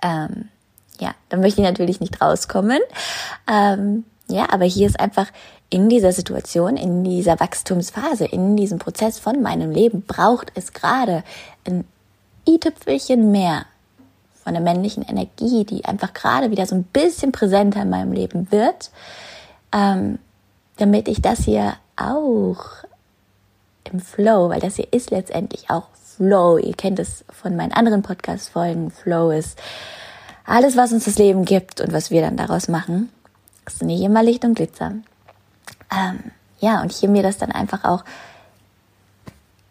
Ähm, 0.04 0.50
ja, 1.00 1.14
da 1.30 1.38
möchte 1.38 1.62
ich 1.62 1.68
natürlich 1.68 2.00
nicht 2.00 2.22
rauskommen. 2.22 2.80
Ähm, 3.52 4.06
ja, 4.28 4.48
aber 4.52 4.66
hier 4.66 4.88
ist 4.88 5.00
einfach 5.00 5.28
in 5.70 5.90
dieser 5.90 6.12
Situation, 6.12 6.78
in 6.78 7.04
dieser 7.04 7.40
Wachstumsphase, 7.40 8.26
in 8.26 8.56
diesem 8.56 8.80
Prozess 8.80 9.20
von 9.20 9.42
meinem 9.42 9.72
Leben 9.72 10.04
braucht 10.04 10.52
es 10.56 10.74
gerade 10.74 11.24
ein 11.66 11.86
i-Tüpfelchen 12.48 13.32
mehr 13.32 13.66
von 14.44 14.54
der 14.54 14.62
männlichen 14.62 15.04
Energie, 15.04 15.66
die 15.66 15.86
einfach 15.86 16.14
gerade 16.14 16.52
wieder 16.52 16.66
so 16.68 16.76
ein 16.76 16.84
bisschen 16.84 17.32
präsenter 17.32 17.82
in 17.82 17.90
meinem 17.90 18.14
Leben 18.14 18.52
wird, 18.52 18.92
ähm, 19.74 20.20
damit 20.78 21.08
ich 21.08 21.22
das 21.22 21.40
hier 21.40 21.74
auch 21.96 22.86
im 23.92 24.00
Flow, 24.00 24.50
weil 24.50 24.60
das 24.60 24.76
hier 24.76 24.92
ist 24.92 25.10
letztendlich 25.10 25.70
auch 25.70 25.88
Flow. 25.94 26.58
Ihr 26.58 26.76
kennt 26.76 27.00
es 27.00 27.26
von 27.30 27.56
meinen 27.56 27.72
anderen 27.72 28.02
Podcast-Folgen. 28.04 28.92
Flow 28.92 29.32
ist 29.32 29.60
alles, 30.46 30.78
was 30.78 30.92
uns 30.92 31.06
das 31.06 31.18
Leben 31.18 31.46
gibt 31.46 31.82
und 31.82 31.92
was 31.92 32.12
wir 32.12 32.22
dann 32.22 32.38
daraus 32.38 32.68
machen. 32.68 33.10
Ist 33.66 33.82
nicht 33.82 34.02
immer 34.02 34.24
Licht 34.24 34.46
und 34.46 34.56
Glitzer. 34.56 34.94
Ähm, 35.92 36.32
ja, 36.60 36.82
und 36.82 36.92
hier 36.92 37.10
mir 37.10 37.24
das 37.24 37.38
dann 37.38 37.52
einfach 37.52 37.84
auch 37.84 38.04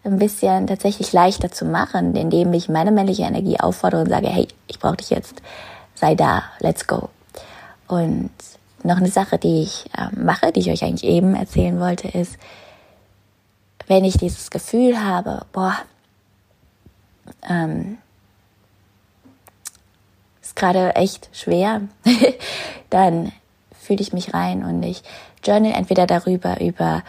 ein 0.04 0.18
bisschen 0.18 0.66
tatsächlich 0.66 1.12
leichter 1.12 1.50
zu 1.50 1.64
machen, 1.64 2.14
indem 2.14 2.52
ich 2.52 2.68
meine 2.68 2.92
männliche 2.92 3.22
Energie 3.22 3.58
auffordere 3.58 4.02
und 4.02 4.10
sage, 4.10 4.28
hey, 4.28 4.48
ich 4.66 4.78
brauche 4.78 4.96
dich 4.96 5.10
jetzt, 5.10 5.40
sei 5.94 6.14
da, 6.14 6.42
let's 6.58 6.86
go. 6.86 7.08
Und 7.88 8.30
noch 8.82 8.98
eine 8.98 9.08
Sache, 9.08 9.38
die 9.38 9.62
ich 9.62 9.86
äh, 9.96 10.14
mache, 10.14 10.52
die 10.52 10.60
ich 10.60 10.70
euch 10.70 10.84
eigentlich 10.84 11.10
eben 11.10 11.34
erzählen 11.34 11.80
wollte, 11.80 12.08
ist, 12.08 12.36
wenn 13.86 14.04
ich 14.04 14.18
dieses 14.18 14.50
Gefühl 14.50 15.02
habe, 15.02 15.46
boah, 15.52 15.76
ähm, 17.48 17.98
gerade 20.54 20.94
echt 20.96 21.28
schwer, 21.32 21.82
dann 22.90 23.32
fühle 23.72 24.00
ich 24.00 24.12
mich 24.12 24.34
rein 24.34 24.64
und 24.64 24.82
ich 24.82 25.02
journal 25.42 25.72
entweder 25.72 26.06
darüber, 26.06 26.60
über, 26.60 27.02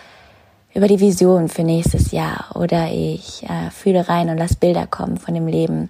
über 0.74 0.88
die 0.88 1.00
Vision 1.00 1.48
für 1.48 1.64
nächstes 1.64 2.12
Jahr 2.12 2.56
oder 2.56 2.92
ich 2.92 3.44
äh, 3.44 3.70
fühle 3.72 4.08
rein 4.10 4.30
und 4.30 4.38
lasse 4.38 4.58
Bilder 4.58 4.88
kommen 4.88 5.18
von 5.18 5.34
dem 5.34 5.48
Leben, 5.48 5.90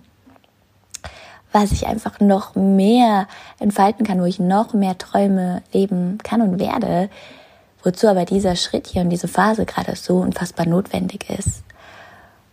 was 1.52 1.72
ich 1.72 1.88
einfach 1.88 2.20
noch 2.20 2.56
mehr 2.56 3.28
entfalten 3.60 4.06
kann, 4.06 4.22
wo 4.22 4.26
ich 4.26 4.40
noch 4.40 4.74
mehr 4.74 4.98
Träume 4.98 5.64
leben 5.72 6.18
kann 6.24 6.42
und 6.42 6.60
werde, 6.60 7.10
wozu 7.84 8.08
aber 8.08 8.26
dieser 8.26 8.56
Schritt 8.56 8.88
hier 8.88 9.02
und 9.02 9.10
diese 9.10 9.28
Phase 9.28 9.66
gerade 9.66 9.96
so 9.96 10.18
unfassbar 10.18 10.68
notwendig 10.68 11.30
ist. 11.30 11.64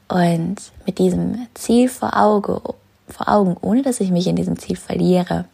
Und 0.09 0.57
mit 0.87 0.99
diesem 0.99 1.49
Ziel 1.55 1.89
vor, 1.89 2.17
Auge, 2.17 2.61
vor 3.13 3.29
Augen, 3.29 3.57
ohne 3.61 3.83
dass 3.83 4.01
ich 4.01 4.11
mich 4.11 4.27
in 4.27 4.37
diesem 4.37 4.59
Ziel 4.59 4.77
verliere, 4.77 5.45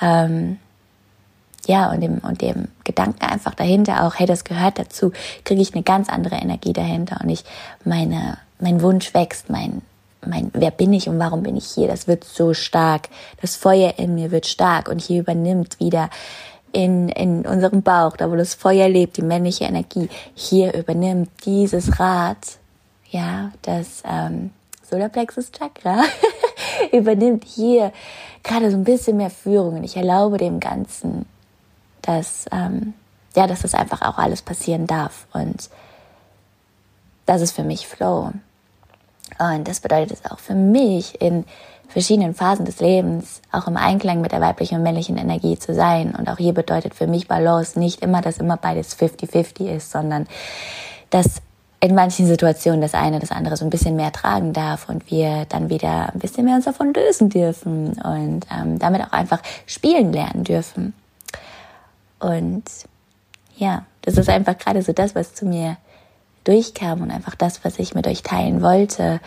ähm, 0.00 0.58
ja, 1.66 1.90
und 1.90 2.00
dem, 2.00 2.18
und 2.18 2.40
dem 2.40 2.68
Gedanken 2.84 3.22
einfach 3.22 3.54
dahinter 3.54 4.04
auch, 4.04 4.14
hey, 4.18 4.26
das 4.26 4.44
gehört 4.44 4.78
dazu, 4.78 5.12
kriege 5.44 5.60
ich 5.60 5.74
eine 5.74 5.82
ganz 5.82 6.08
andere 6.08 6.36
Energie 6.36 6.72
dahinter 6.72 7.20
und 7.22 7.28
ich, 7.28 7.44
meine, 7.84 8.38
mein 8.58 8.82
Wunsch 8.82 9.14
wächst, 9.14 9.50
mein, 9.50 9.82
mein, 10.24 10.50
wer 10.52 10.70
bin 10.70 10.92
ich 10.92 11.08
und 11.08 11.18
warum 11.18 11.42
bin 11.42 11.56
ich 11.56 11.66
hier? 11.66 11.88
Das 11.88 12.06
wird 12.06 12.24
so 12.24 12.54
stark. 12.54 13.08
Das 13.40 13.56
Feuer 13.56 13.94
in 13.96 14.14
mir 14.14 14.30
wird 14.30 14.46
stark 14.46 14.88
und 14.88 15.00
hier 15.00 15.20
übernimmt 15.20 15.80
wieder 15.80 16.10
in, 16.72 17.08
in 17.08 17.46
unserem 17.46 17.82
Bauch, 17.82 18.16
da 18.16 18.30
wo 18.30 18.36
das 18.36 18.54
Feuer 18.54 18.88
lebt, 18.88 19.16
die 19.16 19.22
männliche 19.22 19.64
Energie, 19.64 20.08
hier 20.34 20.74
übernimmt 20.74 21.30
dieses 21.44 21.98
Rad, 21.98 22.58
ja, 23.10 23.50
das 23.62 24.02
ähm, 24.04 24.50
Solarplexus 24.90 25.50
Chakra 25.52 26.02
übernimmt 26.92 27.44
hier 27.44 27.92
gerade 28.42 28.70
so 28.70 28.76
ein 28.76 28.84
bisschen 28.84 29.16
mehr 29.16 29.30
Führung 29.30 29.76
und 29.76 29.84
ich 29.84 29.96
erlaube 29.96 30.38
dem 30.38 30.60
Ganzen 30.60 31.26
dass, 32.02 32.46
ähm, 32.52 32.94
ja, 33.36 33.46
dass 33.46 33.62
das 33.62 33.74
einfach 33.74 34.02
auch 34.02 34.18
alles 34.18 34.42
passieren 34.42 34.86
darf. 34.86 35.26
Und 35.32 35.70
das 37.26 37.40
ist 37.40 37.52
für 37.52 37.64
mich 37.64 37.86
Flow. 37.86 38.32
Und 39.38 39.68
das 39.68 39.80
bedeutet 39.80 40.18
es 40.18 40.30
auch 40.30 40.38
für 40.38 40.54
mich 40.54 41.20
in 41.20 41.44
verschiedenen 41.88 42.34
Phasen 42.34 42.64
des 42.64 42.80
Lebens 42.80 43.40
auch 43.50 43.66
im 43.66 43.76
Einklang 43.76 44.20
mit 44.20 44.32
der 44.32 44.40
weiblichen 44.40 44.76
und 44.76 44.82
männlichen 44.82 45.16
Energie 45.16 45.58
zu 45.58 45.74
sein. 45.74 46.14
Und 46.16 46.28
auch 46.28 46.38
hier 46.38 46.52
bedeutet 46.52 46.94
für 46.94 47.06
mich 47.06 47.28
Balance 47.28 47.78
nicht 47.78 48.02
immer, 48.02 48.20
dass 48.20 48.38
immer 48.38 48.56
beides 48.56 48.96
50-50 48.96 49.74
ist, 49.74 49.90
sondern 49.90 50.26
dass 51.10 51.42
in 51.80 51.94
manchen 51.94 52.26
Situationen 52.26 52.82
das 52.82 52.94
eine 52.94 53.18
das 53.18 53.30
andere 53.30 53.56
so 53.56 53.64
ein 53.64 53.70
bisschen 53.70 53.96
mehr 53.96 54.12
tragen 54.12 54.52
darf 54.52 54.88
und 54.88 55.10
wir 55.10 55.46
dann 55.48 55.70
wieder 55.70 56.12
ein 56.12 56.18
bisschen 56.18 56.44
mehr 56.44 56.56
uns 56.56 56.66
davon 56.66 56.92
lösen 56.92 57.30
dürfen 57.30 57.92
und 58.02 58.46
ähm, 58.50 58.78
damit 58.78 59.02
auch 59.02 59.12
einfach 59.12 59.40
spielen 59.66 60.12
lernen 60.12 60.44
dürfen. 60.44 60.92
Und 62.18 62.64
ja, 63.56 63.86
das 64.02 64.18
ist 64.18 64.28
einfach 64.28 64.58
gerade 64.58 64.82
so 64.82 64.92
das, 64.92 65.14
was 65.14 65.34
zu 65.34 65.46
mir 65.46 65.78
durchkam 66.44 67.00
und 67.00 67.10
einfach 67.10 67.34
das, 67.34 67.64
was 67.64 67.78
ich 67.78 67.94
mit 67.94 68.06
euch 68.06 68.22
teilen 68.22 68.60
wollte, 68.62 69.20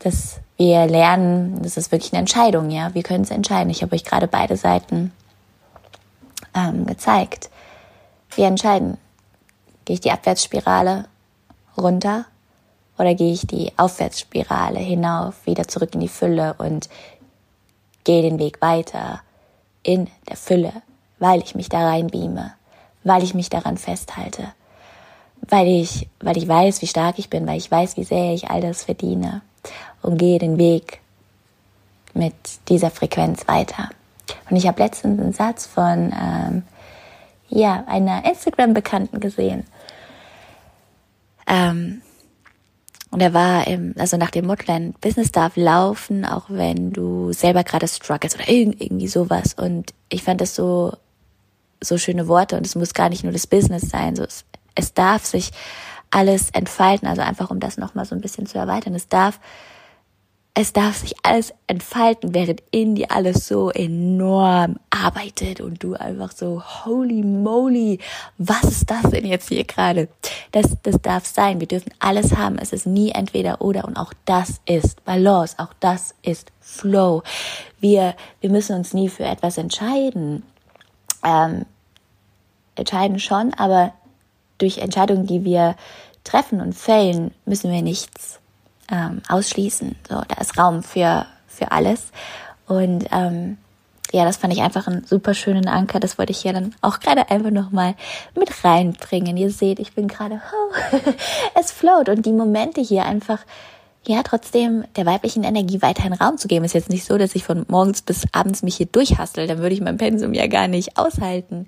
dass 0.00 0.40
wir 0.58 0.86
lernen, 0.86 1.62
das 1.62 1.76
ist 1.76 1.92
wirklich 1.92 2.12
eine 2.12 2.20
Entscheidung, 2.20 2.70
ja, 2.70 2.94
wir 2.94 3.02
können 3.02 3.24
es 3.24 3.30
entscheiden. 3.30 3.70
Ich 3.70 3.82
habe 3.82 3.94
euch 3.94 4.04
gerade 4.04 4.28
beide 4.28 4.56
Seiten 4.56 5.12
ähm, 6.54 6.84
gezeigt. 6.84 7.50
Wir 8.34 8.46
entscheiden, 8.46 8.98
gehe 9.88 9.94
ich 9.94 10.00
die 10.00 10.10
Abwärtsspirale 10.10 11.06
runter 11.78 12.26
oder 12.98 13.14
gehe 13.14 13.32
ich 13.32 13.46
die 13.46 13.72
Aufwärtsspirale 13.78 14.80
hinauf, 14.80 15.46
wieder 15.46 15.66
zurück 15.66 15.94
in 15.94 16.00
die 16.00 16.08
Fülle 16.08 16.54
und 16.58 16.90
gehe 18.04 18.20
den 18.20 18.38
Weg 18.38 18.60
weiter 18.60 19.22
in 19.82 20.08
der 20.28 20.36
Fülle, 20.36 20.74
weil 21.18 21.40
ich 21.40 21.54
mich 21.54 21.70
da 21.70 21.88
reinbeame, 21.88 22.52
weil 23.02 23.22
ich 23.22 23.32
mich 23.32 23.48
daran 23.48 23.78
festhalte, 23.78 24.52
weil 25.48 25.66
ich, 25.66 26.06
weil 26.20 26.36
ich 26.36 26.46
weiß, 26.46 26.82
wie 26.82 26.86
stark 26.86 27.18
ich 27.18 27.30
bin, 27.30 27.46
weil 27.46 27.56
ich 27.56 27.70
weiß, 27.70 27.96
wie 27.96 28.04
sehr 28.04 28.34
ich 28.34 28.50
all 28.50 28.60
das 28.60 28.84
verdiene 28.84 29.40
und 30.02 30.18
gehe 30.18 30.38
den 30.38 30.58
Weg 30.58 31.00
mit 32.12 32.34
dieser 32.68 32.90
Frequenz 32.90 33.48
weiter. 33.48 33.88
Und 34.50 34.56
ich 34.56 34.66
habe 34.66 34.82
letztens 34.82 35.18
einen 35.18 35.32
Satz 35.32 35.64
von 35.64 36.12
ähm, 36.12 36.62
ja, 37.48 37.84
einer 37.86 38.26
Instagram-Bekannten 38.26 39.18
gesehen. 39.18 39.64
Ähm, 41.48 42.02
und 43.10 43.20
er 43.20 43.32
war 43.32 43.66
im, 43.66 43.94
also 43.98 44.18
nach 44.18 44.30
dem 44.30 44.46
Motto, 44.46 44.64
Business 45.00 45.32
darf 45.32 45.56
laufen, 45.56 46.24
auch 46.26 46.44
wenn 46.48 46.92
du 46.92 47.32
selber 47.32 47.64
gerade 47.64 47.88
struggles 47.88 48.34
oder 48.34 48.48
irgendwie 48.48 49.08
sowas. 49.08 49.54
Und 49.54 49.94
ich 50.10 50.22
fand 50.22 50.40
das 50.40 50.54
so, 50.54 50.94
so 51.80 51.96
schöne 51.96 52.28
Worte 52.28 52.56
und 52.56 52.66
es 52.66 52.74
muss 52.74 52.92
gar 52.92 53.08
nicht 53.08 53.24
nur 53.24 53.32
das 53.32 53.46
Business 53.46 53.88
sein. 53.88 54.14
So, 54.14 54.24
es, 54.24 54.44
es 54.74 54.92
darf 54.92 55.24
sich 55.24 55.52
alles 56.10 56.50
entfalten, 56.50 57.08
also 57.08 57.22
einfach 57.22 57.50
um 57.50 57.60
das 57.60 57.78
nochmal 57.78 58.04
so 58.04 58.14
ein 58.14 58.20
bisschen 58.20 58.46
zu 58.46 58.58
erweitern. 58.58 58.94
Es 58.94 59.08
darf 59.08 59.40
es 60.54 60.72
darf 60.72 60.96
sich 60.96 61.14
alles 61.22 61.54
entfalten, 61.68 62.34
während 62.34 62.62
in 62.72 63.08
alles 63.08 63.46
so 63.46 63.70
enorm 63.70 64.80
arbeitet 64.90 65.60
und 65.60 65.84
du 65.84 65.94
einfach 65.94 66.32
so, 66.32 66.60
holy 66.84 67.22
moly, 67.22 68.00
was 68.38 68.64
ist 68.64 68.90
das 68.90 69.02
denn 69.10 69.24
jetzt 69.24 69.48
hier 69.50 69.62
gerade? 69.62 70.08
Das, 70.50 70.76
das 70.82 70.96
darf 71.00 71.26
sein. 71.26 71.60
Wir 71.60 71.68
dürfen 71.68 71.92
alles 72.00 72.36
haben. 72.36 72.58
Es 72.58 72.72
ist 72.72 72.86
nie 72.86 73.12
entweder 73.12 73.60
oder 73.60 73.84
und 73.84 73.96
auch 73.96 74.12
das 74.24 74.60
ist 74.66 75.04
Balance. 75.04 75.54
Auch 75.58 75.72
das 75.78 76.16
ist 76.22 76.50
Flow. 76.60 77.22
Wir, 77.78 78.16
wir 78.40 78.50
müssen 78.50 78.74
uns 78.74 78.92
nie 78.92 79.08
für 79.08 79.24
etwas 79.24 79.58
entscheiden. 79.58 80.42
Ähm, 81.24 81.66
entscheiden 82.74 83.20
schon, 83.20 83.54
aber 83.54 83.92
durch 84.58 84.78
Entscheidungen, 84.78 85.26
die 85.26 85.44
wir 85.44 85.76
treffen 86.24 86.60
und 86.60 86.74
fällen, 86.74 87.32
müssen 87.44 87.70
wir 87.70 87.82
nichts 87.82 88.37
ähm, 88.90 89.22
ausschließen. 89.28 89.96
So, 90.08 90.22
da 90.26 90.40
ist 90.40 90.58
Raum 90.58 90.82
für, 90.82 91.26
für 91.46 91.72
alles. 91.72 92.10
Und 92.66 93.06
ähm, 93.12 93.58
ja, 94.12 94.24
das 94.24 94.38
fand 94.38 94.52
ich 94.52 94.62
einfach 94.62 94.86
einen 94.86 95.04
super 95.04 95.34
schönen 95.34 95.68
Anker. 95.68 96.00
Das 96.00 96.18
wollte 96.18 96.32
ich 96.32 96.38
hier 96.38 96.52
dann 96.52 96.74
auch 96.80 97.00
gerade 97.00 97.30
einfach 97.30 97.50
nochmal 97.50 97.94
mit 98.34 98.64
reinbringen. 98.64 99.36
Ihr 99.36 99.50
seht, 99.50 99.78
ich 99.78 99.94
bin 99.94 100.08
gerade, 100.08 100.40
oh, 100.52 100.98
es 101.54 101.70
float 101.70 102.08
und 102.08 102.24
die 102.24 102.32
Momente 102.32 102.80
hier 102.80 103.04
einfach, 103.04 103.40
ja, 104.08 104.22
trotzdem 104.22 104.84
der 104.96 105.04
weiblichen 105.04 105.44
Energie 105.44 105.82
weiterhin 105.82 106.14
Raum 106.14 106.38
zu 106.38 106.48
geben. 106.48 106.64
Ist 106.64 106.72
jetzt 106.72 106.88
nicht 106.88 107.04
so, 107.04 107.18
dass 107.18 107.34
ich 107.34 107.44
von 107.44 107.66
morgens 107.68 108.00
bis 108.00 108.24
abends 108.32 108.62
mich 108.62 108.76
hier 108.76 108.86
durchhassel. 108.86 109.46
Dann 109.46 109.58
würde 109.58 109.74
ich 109.74 109.82
mein 109.82 109.98
Pensum 109.98 110.32
ja 110.32 110.46
gar 110.46 110.66
nicht 110.66 110.96
aushalten 110.96 111.66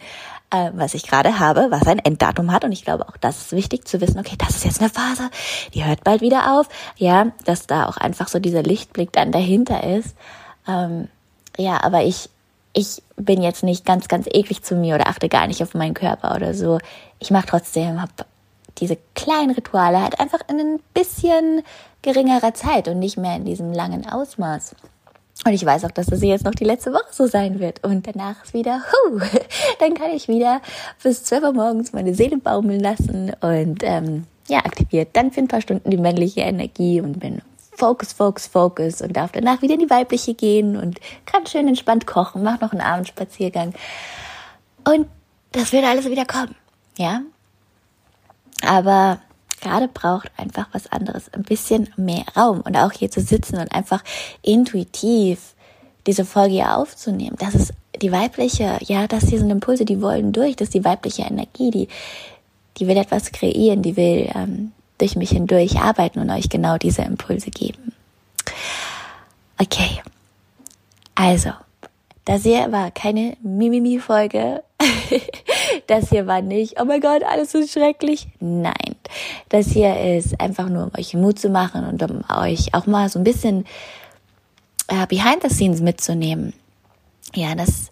äh, 0.50 0.70
was 0.74 0.94
ich 0.94 1.06
gerade 1.06 1.38
habe, 1.38 1.68
was 1.70 1.86
ein 1.86 1.98
Enddatum 1.98 2.50
hat. 2.50 2.64
Und 2.64 2.72
ich 2.72 2.82
glaube, 2.82 3.08
auch 3.08 3.16
das 3.18 3.40
ist 3.40 3.52
wichtig 3.52 3.86
zu 3.86 4.00
wissen, 4.00 4.18
okay, 4.18 4.36
das 4.38 4.56
ist 4.56 4.64
jetzt 4.64 4.80
eine 4.80 4.90
Phase, 4.90 5.30
die 5.74 5.84
hört 5.84 6.02
bald 6.02 6.22
wieder 6.22 6.58
auf. 6.58 6.68
Ja, 6.96 7.32
dass 7.44 7.66
da 7.66 7.86
auch 7.86 7.98
einfach 7.98 8.28
so 8.28 8.38
dieser 8.38 8.62
Lichtblick 8.62 9.12
dann 9.12 9.32
dahinter 9.32 9.84
ist. 9.84 10.16
Ähm, 10.66 11.08
ja, 11.56 11.82
aber 11.84 12.04
ich, 12.04 12.30
ich 12.72 13.02
bin 13.16 13.42
jetzt 13.42 13.62
nicht 13.62 13.84
ganz, 13.84 14.08
ganz 14.08 14.26
eklig 14.26 14.62
zu 14.62 14.74
mir 14.74 14.94
oder 14.94 15.08
achte 15.08 15.28
gar 15.28 15.46
nicht 15.46 15.62
auf 15.62 15.74
meinen 15.74 15.94
Körper 15.94 16.34
oder 16.34 16.54
so. 16.54 16.78
Ich 17.18 17.30
mache 17.30 17.46
trotzdem, 17.46 18.00
habe 18.00 18.12
diese 18.80 18.98
kleinen 19.14 19.50
Rituale 19.52 20.00
halt 20.00 20.18
einfach 20.18 20.40
in 20.48 20.58
ein 20.58 20.80
bisschen 20.94 21.62
geringerer 22.02 22.54
Zeit 22.54 22.88
und 22.88 22.98
nicht 22.98 23.18
mehr 23.18 23.36
in 23.36 23.44
diesem 23.44 23.72
langen 23.72 24.08
Ausmaß. 24.08 24.74
Und 25.46 25.52
ich 25.52 25.64
weiß 25.64 25.84
auch, 25.84 25.90
dass 25.90 26.06
das 26.06 26.22
jetzt 26.22 26.44
noch 26.44 26.54
die 26.54 26.64
letzte 26.64 26.92
Woche 26.92 27.12
so 27.12 27.26
sein 27.26 27.60
wird. 27.60 27.82
Und 27.82 28.06
danach 28.06 28.44
ist 28.44 28.52
wieder, 28.52 28.82
huh, 28.92 29.20
dann 29.78 29.94
kann 29.94 30.10
ich 30.10 30.28
wieder 30.28 30.60
bis 31.02 31.24
12 31.24 31.44
Uhr 31.44 31.52
morgens 31.52 31.92
meine 31.92 32.14
Seele 32.14 32.36
baumeln 32.36 32.80
lassen 32.80 33.32
und 33.40 33.82
ähm, 33.82 34.26
ja, 34.48 34.58
aktiviert 34.58 35.10
dann 35.14 35.30
für 35.30 35.40
ein 35.40 35.48
paar 35.48 35.60
Stunden 35.62 35.90
die 35.90 35.96
männliche 35.96 36.40
Energie 36.40 37.00
und 37.00 37.20
bin 37.20 37.40
Focus, 37.72 38.12
Focus, 38.12 38.46
Focus 38.46 39.00
und 39.00 39.16
darf 39.16 39.32
danach 39.32 39.62
wieder 39.62 39.74
in 39.74 39.80
die 39.80 39.88
weibliche 39.88 40.34
gehen 40.34 40.76
und 40.76 41.00
kann 41.24 41.46
schön 41.46 41.66
entspannt 41.66 42.06
kochen, 42.06 42.42
mach 42.42 42.60
noch 42.60 42.72
einen 42.72 42.82
Abendspaziergang. 42.82 43.72
Und 44.84 45.06
das 45.52 45.72
wird 45.72 45.84
alles 45.84 46.04
wieder 46.04 46.26
kommen, 46.26 46.54
ja. 46.98 47.22
Aber 48.66 49.20
gerade 49.60 49.88
braucht 49.88 50.30
einfach 50.36 50.68
was 50.72 50.90
anderes, 50.90 51.32
ein 51.32 51.42
bisschen 51.42 51.88
mehr 51.96 52.24
Raum 52.36 52.60
und 52.60 52.76
auch 52.76 52.92
hier 52.92 53.10
zu 53.10 53.20
sitzen 53.20 53.58
und 53.58 53.72
einfach 53.72 54.02
intuitiv 54.42 55.54
diese 56.06 56.24
Folge 56.24 56.54
hier 56.54 56.76
aufzunehmen. 56.76 57.36
Das 57.38 57.54
ist 57.54 57.72
die 58.00 58.12
weibliche, 58.12 58.78
ja, 58.82 59.06
das 59.06 59.28
hier 59.28 59.38
sind 59.38 59.50
Impulse, 59.50 59.84
die 59.84 60.00
wollen 60.00 60.32
durch, 60.32 60.56
das 60.56 60.68
ist 60.68 60.74
die 60.74 60.84
weibliche 60.84 61.22
Energie, 61.22 61.70
die, 61.70 61.88
die 62.78 62.86
will 62.86 62.96
etwas 62.96 63.32
kreieren, 63.32 63.82
die 63.82 63.96
will 63.96 64.30
ähm, 64.34 64.72
durch 64.98 65.16
mich 65.16 65.30
hindurch 65.30 65.78
arbeiten 65.78 66.20
und 66.20 66.30
euch 66.30 66.48
genau 66.48 66.78
diese 66.78 67.02
Impulse 67.02 67.50
geben. 67.50 67.92
Okay, 69.58 70.00
also, 71.14 71.50
das 72.24 72.44
hier 72.44 72.72
war 72.72 72.90
keine 72.90 73.36
Mimimi-Folge. 73.42 74.62
das 75.86 76.08
hier 76.10 76.26
war 76.26 76.42
nicht, 76.42 76.80
oh 76.80 76.84
mein 76.84 77.00
Gott, 77.00 77.22
alles 77.22 77.54
ist 77.54 77.72
schrecklich. 77.72 78.28
Nein, 78.40 78.96
das 79.48 79.68
hier 79.68 80.16
ist 80.16 80.40
einfach 80.40 80.68
nur, 80.68 80.84
um 80.84 80.90
euch 80.98 81.14
Mut 81.14 81.38
zu 81.38 81.48
machen 81.48 81.86
und 81.86 82.02
um 82.02 82.24
euch 82.34 82.74
auch 82.74 82.86
mal 82.86 83.08
so 83.08 83.18
ein 83.18 83.24
bisschen 83.24 83.66
äh, 84.88 85.06
behind 85.06 85.42
the 85.42 85.54
scenes 85.54 85.80
mitzunehmen. 85.80 86.52
Ja, 87.34 87.54
das, 87.54 87.90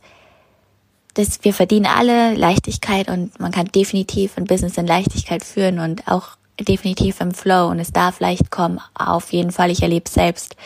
das, 1.14 1.44
wir 1.44 1.54
verdienen 1.54 1.86
alle 1.86 2.34
Leichtigkeit 2.34 3.08
und 3.08 3.38
man 3.38 3.52
kann 3.52 3.66
definitiv 3.66 4.36
ein 4.36 4.44
Business 4.44 4.78
in 4.78 4.86
Leichtigkeit 4.86 5.44
führen 5.44 5.78
und 5.78 6.08
auch 6.08 6.36
definitiv 6.60 7.20
im 7.20 7.32
Flow 7.32 7.68
und 7.68 7.78
es 7.78 7.92
darf 7.92 8.20
leicht 8.20 8.50
kommen. 8.50 8.80
Auf 8.94 9.32
jeden 9.32 9.52
Fall, 9.52 9.70
ich 9.70 9.82
erlebe 9.82 10.06
es 10.06 10.14
selbst. 10.14 10.56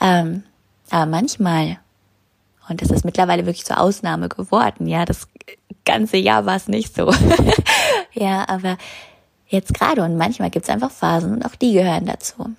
Ähm, 0.00 0.42
aber 0.90 1.06
manchmal, 1.06 1.78
und 2.68 2.82
das 2.82 2.90
ist 2.90 3.04
mittlerweile 3.04 3.46
wirklich 3.46 3.64
zur 3.64 3.80
Ausnahme 3.80 4.28
geworden, 4.28 4.86
ja, 4.86 5.04
das 5.04 5.28
ganze 5.84 6.16
Jahr 6.16 6.46
war 6.46 6.56
es 6.56 6.68
nicht 6.68 6.94
so. 6.94 7.12
ja, 8.12 8.48
aber 8.48 8.78
jetzt 9.48 9.74
gerade 9.74 10.02
und 10.02 10.16
manchmal 10.16 10.50
gibt 10.50 10.64
es 10.64 10.70
einfach 10.70 10.90
Phasen 10.90 11.32
und 11.32 11.44
auch 11.44 11.54
die 11.54 11.72
gehören 11.72 12.06
dazu. 12.06 12.50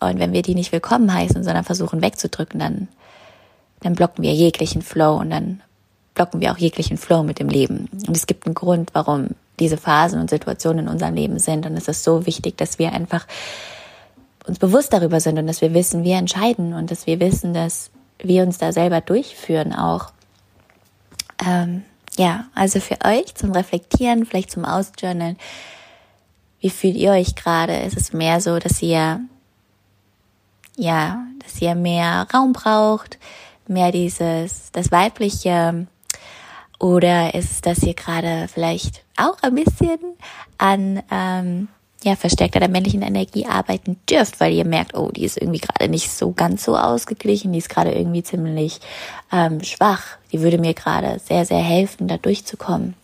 Und 0.00 0.18
wenn 0.18 0.32
wir 0.32 0.42
die 0.42 0.54
nicht 0.54 0.72
willkommen 0.72 1.12
heißen, 1.12 1.42
sondern 1.42 1.64
versuchen 1.64 2.02
wegzudrücken, 2.02 2.60
dann, 2.60 2.88
dann 3.80 3.94
blocken 3.94 4.22
wir 4.22 4.32
jeglichen 4.32 4.82
Flow 4.82 5.16
und 5.16 5.30
dann 5.30 5.62
blocken 6.14 6.40
wir 6.40 6.52
auch 6.52 6.58
jeglichen 6.58 6.96
Flow 6.96 7.22
mit 7.22 7.38
dem 7.38 7.48
Leben. 7.48 7.88
Und 8.06 8.16
es 8.16 8.26
gibt 8.26 8.46
einen 8.46 8.54
Grund, 8.54 8.90
warum 8.94 9.30
diese 9.58 9.76
Phasen 9.76 10.20
und 10.20 10.30
Situationen 10.30 10.86
in 10.86 10.92
unserem 10.92 11.14
Leben 11.14 11.38
sind. 11.38 11.66
Und 11.66 11.76
es 11.76 11.88
ist 11.88 12.04
so 12.04 12.26
wichtig, 12.26 12.56
dass 12.56 12.78
wir 12.78 12.92
einfach 12.92 13.26
uns 14.46 14.58
bewusst 14.58 14.92
darüber 14.92 15.20
sind 15.20 15.38
und 15.38 15.46
dass 15.46 15.60
wir 15.60 15.74
wissen, 15.74 16.04
wir 16.04 16.16
entscheiden 16.16 16.72
und 16.72 16.90
dass 16.90 17.06
wir 17.06 17.20
wissen, 17.20 17.54
dass 17.54 17.90
wir 18.18 18.42
uns 18.42 18.58
da 18.58 18.72
selber 18.72 19.00
durchführen 19.00 19.74
auch. 19.74 20.12
Ähm, 21.44 21.82
ja, 22.16 22.46
also 22.54 22.80
für 22.80 22.98
euch 23.04 23.34
zum 23.34 23.52
Reflektieren, 23.52 24.26
vielleicht 24.26 24.50
zum 24.50 24.64
Ausjournalen, 24.64 25.38
wie 26.60 26.70
fühlt 26.70 26.96
ihr 26.96 27.12
euch 27.12 27.34
gerade? 27.34 27.76
Ist 27.76 27.96
es 27.96 28.12
mehr 28.12 28.40
so, 28.40 28.58
dass 28.58 28.82
ihr, 28.82 29.20
ja, 30.76 31.26
dass 31.38 31.60
ihr 31.60 31.74
mehr 31.74 32.26
Raum 32.32 32.52
braucht, 32.52 33.18
mehr 33.68 33.92
dieses, 33.92 34.72
das 34.72 34.90
Weibliche? 34.90 35.86
Oder 36.78 37.34
ist 37.34 37.50
es, 37.52 37.60
dass 37.60 37.82
ihr 37.82 37.94
gerade 37.94 38.48
vielleicht 38.52 39.04
auch 39.16 39.36
ein 39.42 39.54
bisschen 39.54 39.98
an, 40.58 41.02
ähm, 41.10 41.68
ja, 42.04 42.14
verstärkter 42.14 42.60
der 42.60 42.68
männlichen 42.68 43.02
Energie 43.02 43.46
arbeiten 43.46 43.98
dürft, 44.08 44.38
weil 44.40 44.52
ihr 44.52 44.66
merkt, 44.66 44.94
oh, 44.94 45.10
die 45.10 45.24
ist 45.24 45.38
irgendwie 45.38 45.60
gerade 45.60 45.88
nicht 45.88 46.10
so 46.10 46.32
ganz 46.32 46.64
so 46.64 46.76
ausgeglichen, 46.76 47.52
die 47.52 47.58
ist 47.58 47.68
gerade 47.68 47.92
irgendwie 47.92 48.22
ziemlich 48.22 48.80
ähm, 49.32 49.62
schwach, 49.62 50.02
die 50.32 50.40
würde 50.40 50.58
mir 50.58 50.74
gerade 50.74 51.18
sehr, 51.18 51.44
sehr 51.44 51.62
helfen, 51.62 52.06
da 52.08 52.16
durchzukommen. 52.16 52.94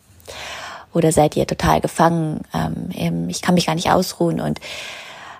Oder 0.93 1.11
seid 1.11 1.37
ihr 1.37 1.47
total 1.47 1.81
gefangen, 1.81 2.43
ähm, 2.53 3.29
ich 3.29 3.41
kann 3.41 3.55
mich 3.55 3.67
gar 3.67 3.75
nicht 3.75 3.91
ausruhen 3.91 4.41
und 4.41 4.61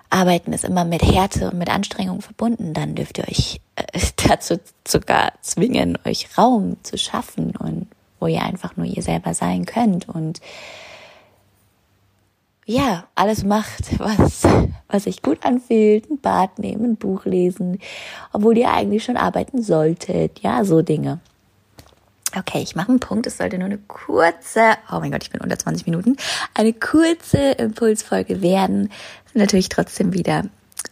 Arbeiten 0.09 0.53
ist 0.53 0.63
immer 0.63 0.85
mit 0.85 1.03
Härte 1.03 1.49
und 1.49 1.57
mit 1.57 1.69
Anstrengung 1.69 2.21
verbunden, 2.21 2.73
dann 2.73 2.93
dürft 2.93 3.17
ihr 3.17 3.27
euch 3.27 3.61
äh, 3.75 3.99
dazu 4.27 4.59
sogar 4.87 5.33
zwingen, 5.41 5.97
euch 6.05 6.37
Raum 6.37 6.77
zu 6.83 6.97
schaffen 6.97 7.55
und 7.55 7.87
wo 8.19 8.27
ihr 8.27 8.43
einfach 8.43 8.77
nur 8.77 8.85
ihr 8.85 9.01
selber 9.01 9.33
sein 9.33 9.65
könnt 9.65 10.07
und 10.07 10.39
ja, 12.65 13.05
alles 13.15 13.43
macht, 13.43 13.99
was, 13.99 14.43
was 14.87 15.03
sich 15.03 15.21
gut 15.21 15.45
anfühlt, 15.45 16.09
ein 16.09 16.19
Bad 16.19 16.59
nehmen, 16.59 16.91
ein 16.91 16.95
Buch 16.95 17.25
lesen, 17.25 17.79
obwohl 18.31 18.57
ihr 18.57 18.71
eigentlich 18.71 19.03
schon 19.03 19.17
arbeiten 19.17 19.61
solltet, 19.61 20.39
ja, 20.39 20.63
so 20.63 20.81
Dinge. 20.81 21.19
Okay, 22.35 22.61
ich 22.63 22.75
mache 22.75 22.89
einen 22.89 22.99
Punkt. 22.99 23.27
Es 23.27 23.37
sollte 23.37 23.57
nur 23.59 23.67
eine 23.67 23.77
kurze, 23.77 24.75
oh 24.91 24.99
mein 24.99 25.11
Gott, 25.11 25.23
ich 25.23 25.29
bin 25.29 25.41
unter 25.41 25.57
20 25.57 25.85
Minuten, 25.85 26.17
eine 26.55 26.73
kurze 26.73 27.51
Impulsfolge 27.51 28.41
werden. 28.41 28.89
Ist 29.25 29.35
natürlich 29.35 29.69
trotzdem 29.69 30.13
wieder 30.13 30.43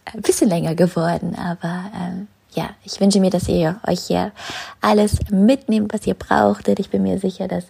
ein 0.04 0.22
bisschen 0.22 0.48
länger 0.48 0.74
geworden, 0.76 1.34
aber 1.34 1.90
ähm, 1.98 2.28
ja, 2.54 2.70
ich 2.84 3.00
wünsche 3.00 3.18
mir, 3.18 3.30
dass 3.30 3.48
ihr 3.48 3.80
euch 3.86 4.00
hier 4.06 4.32
alles 4.80 5.18
mitnehmt, 5.30 5.92
was 5.92 6.06
ihr 6.06 6.14
brauchtet. 6.14 6.78
Ich 6.78 6.90
bin 6.90 7.02
mir 7.02 7.18
sicher, 7.18 7.48
dass 7.48 7.64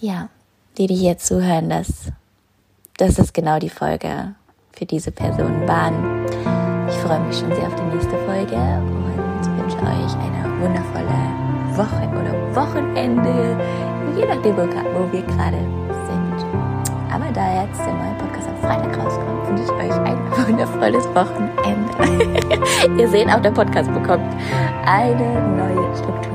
ja, 0.00 0.28
die, 0.76 0.86
die 0.86 0.96
hier 0.96 1.18
zuhören, 1.18 1.70
dass, 1.70 1.88
das 2.96 3.32
genau 3.32 3.58
die 3.58 3.70
Folge 3.70 4.34
für 4.72 4.86
diese 4.86 5.10
Person 5.10 5.66
waren. 5.66 6.26
Ich 6.88 6.94
freue 6.96 7.20
mich 7.20 7.38
schon 7.38 7.52
sehr 7.54 7.66
auf 7.66 7.74
die 7.74 7.94
nächste 7.94 8.16
Folge 8.24 8.54
und 8.54 9.58
wünsche 9.58 9.76
euch 9.78 10.14
eine 10.14 10.44
wundervolle 10.60 11.18
Woche 11.76 12.08
oder 12.08 12.34
Wochenende, 12.54 13.58
je 14.16 14.26
nachdem, 14.26 14.56
wo 14.56 15.12
wir 15.12 15.22
gerade 15.22 15.58
sind. 16.06 16.46
Aber 17.12 17.30
da 17.32 17.62
jetzt 17.62 17.80
der 17.80 17.94
neue 17.94 18.14
Podcast 18.18 18.48
am 18.48 18.58
Freitag 18.60 18.96
rauskommt, 18.96 19.48
wünsche 19.48 19.64
ich 19.64 19.70
euch 19.70 20.00
ein 20.00 20.18
wundervolles 20.46 21.04
Wochenende. 21.14 22.96
Ihr 23.00 23.08
seht, 23.08 23.28
auch 23.28 23.40
der 23.40 23.50
Podcast 23.50 23.92
bekommt 23.92 24.32
eine 24.86 25.42
neue 25.56 25.96
Struktur. 25.96 26.33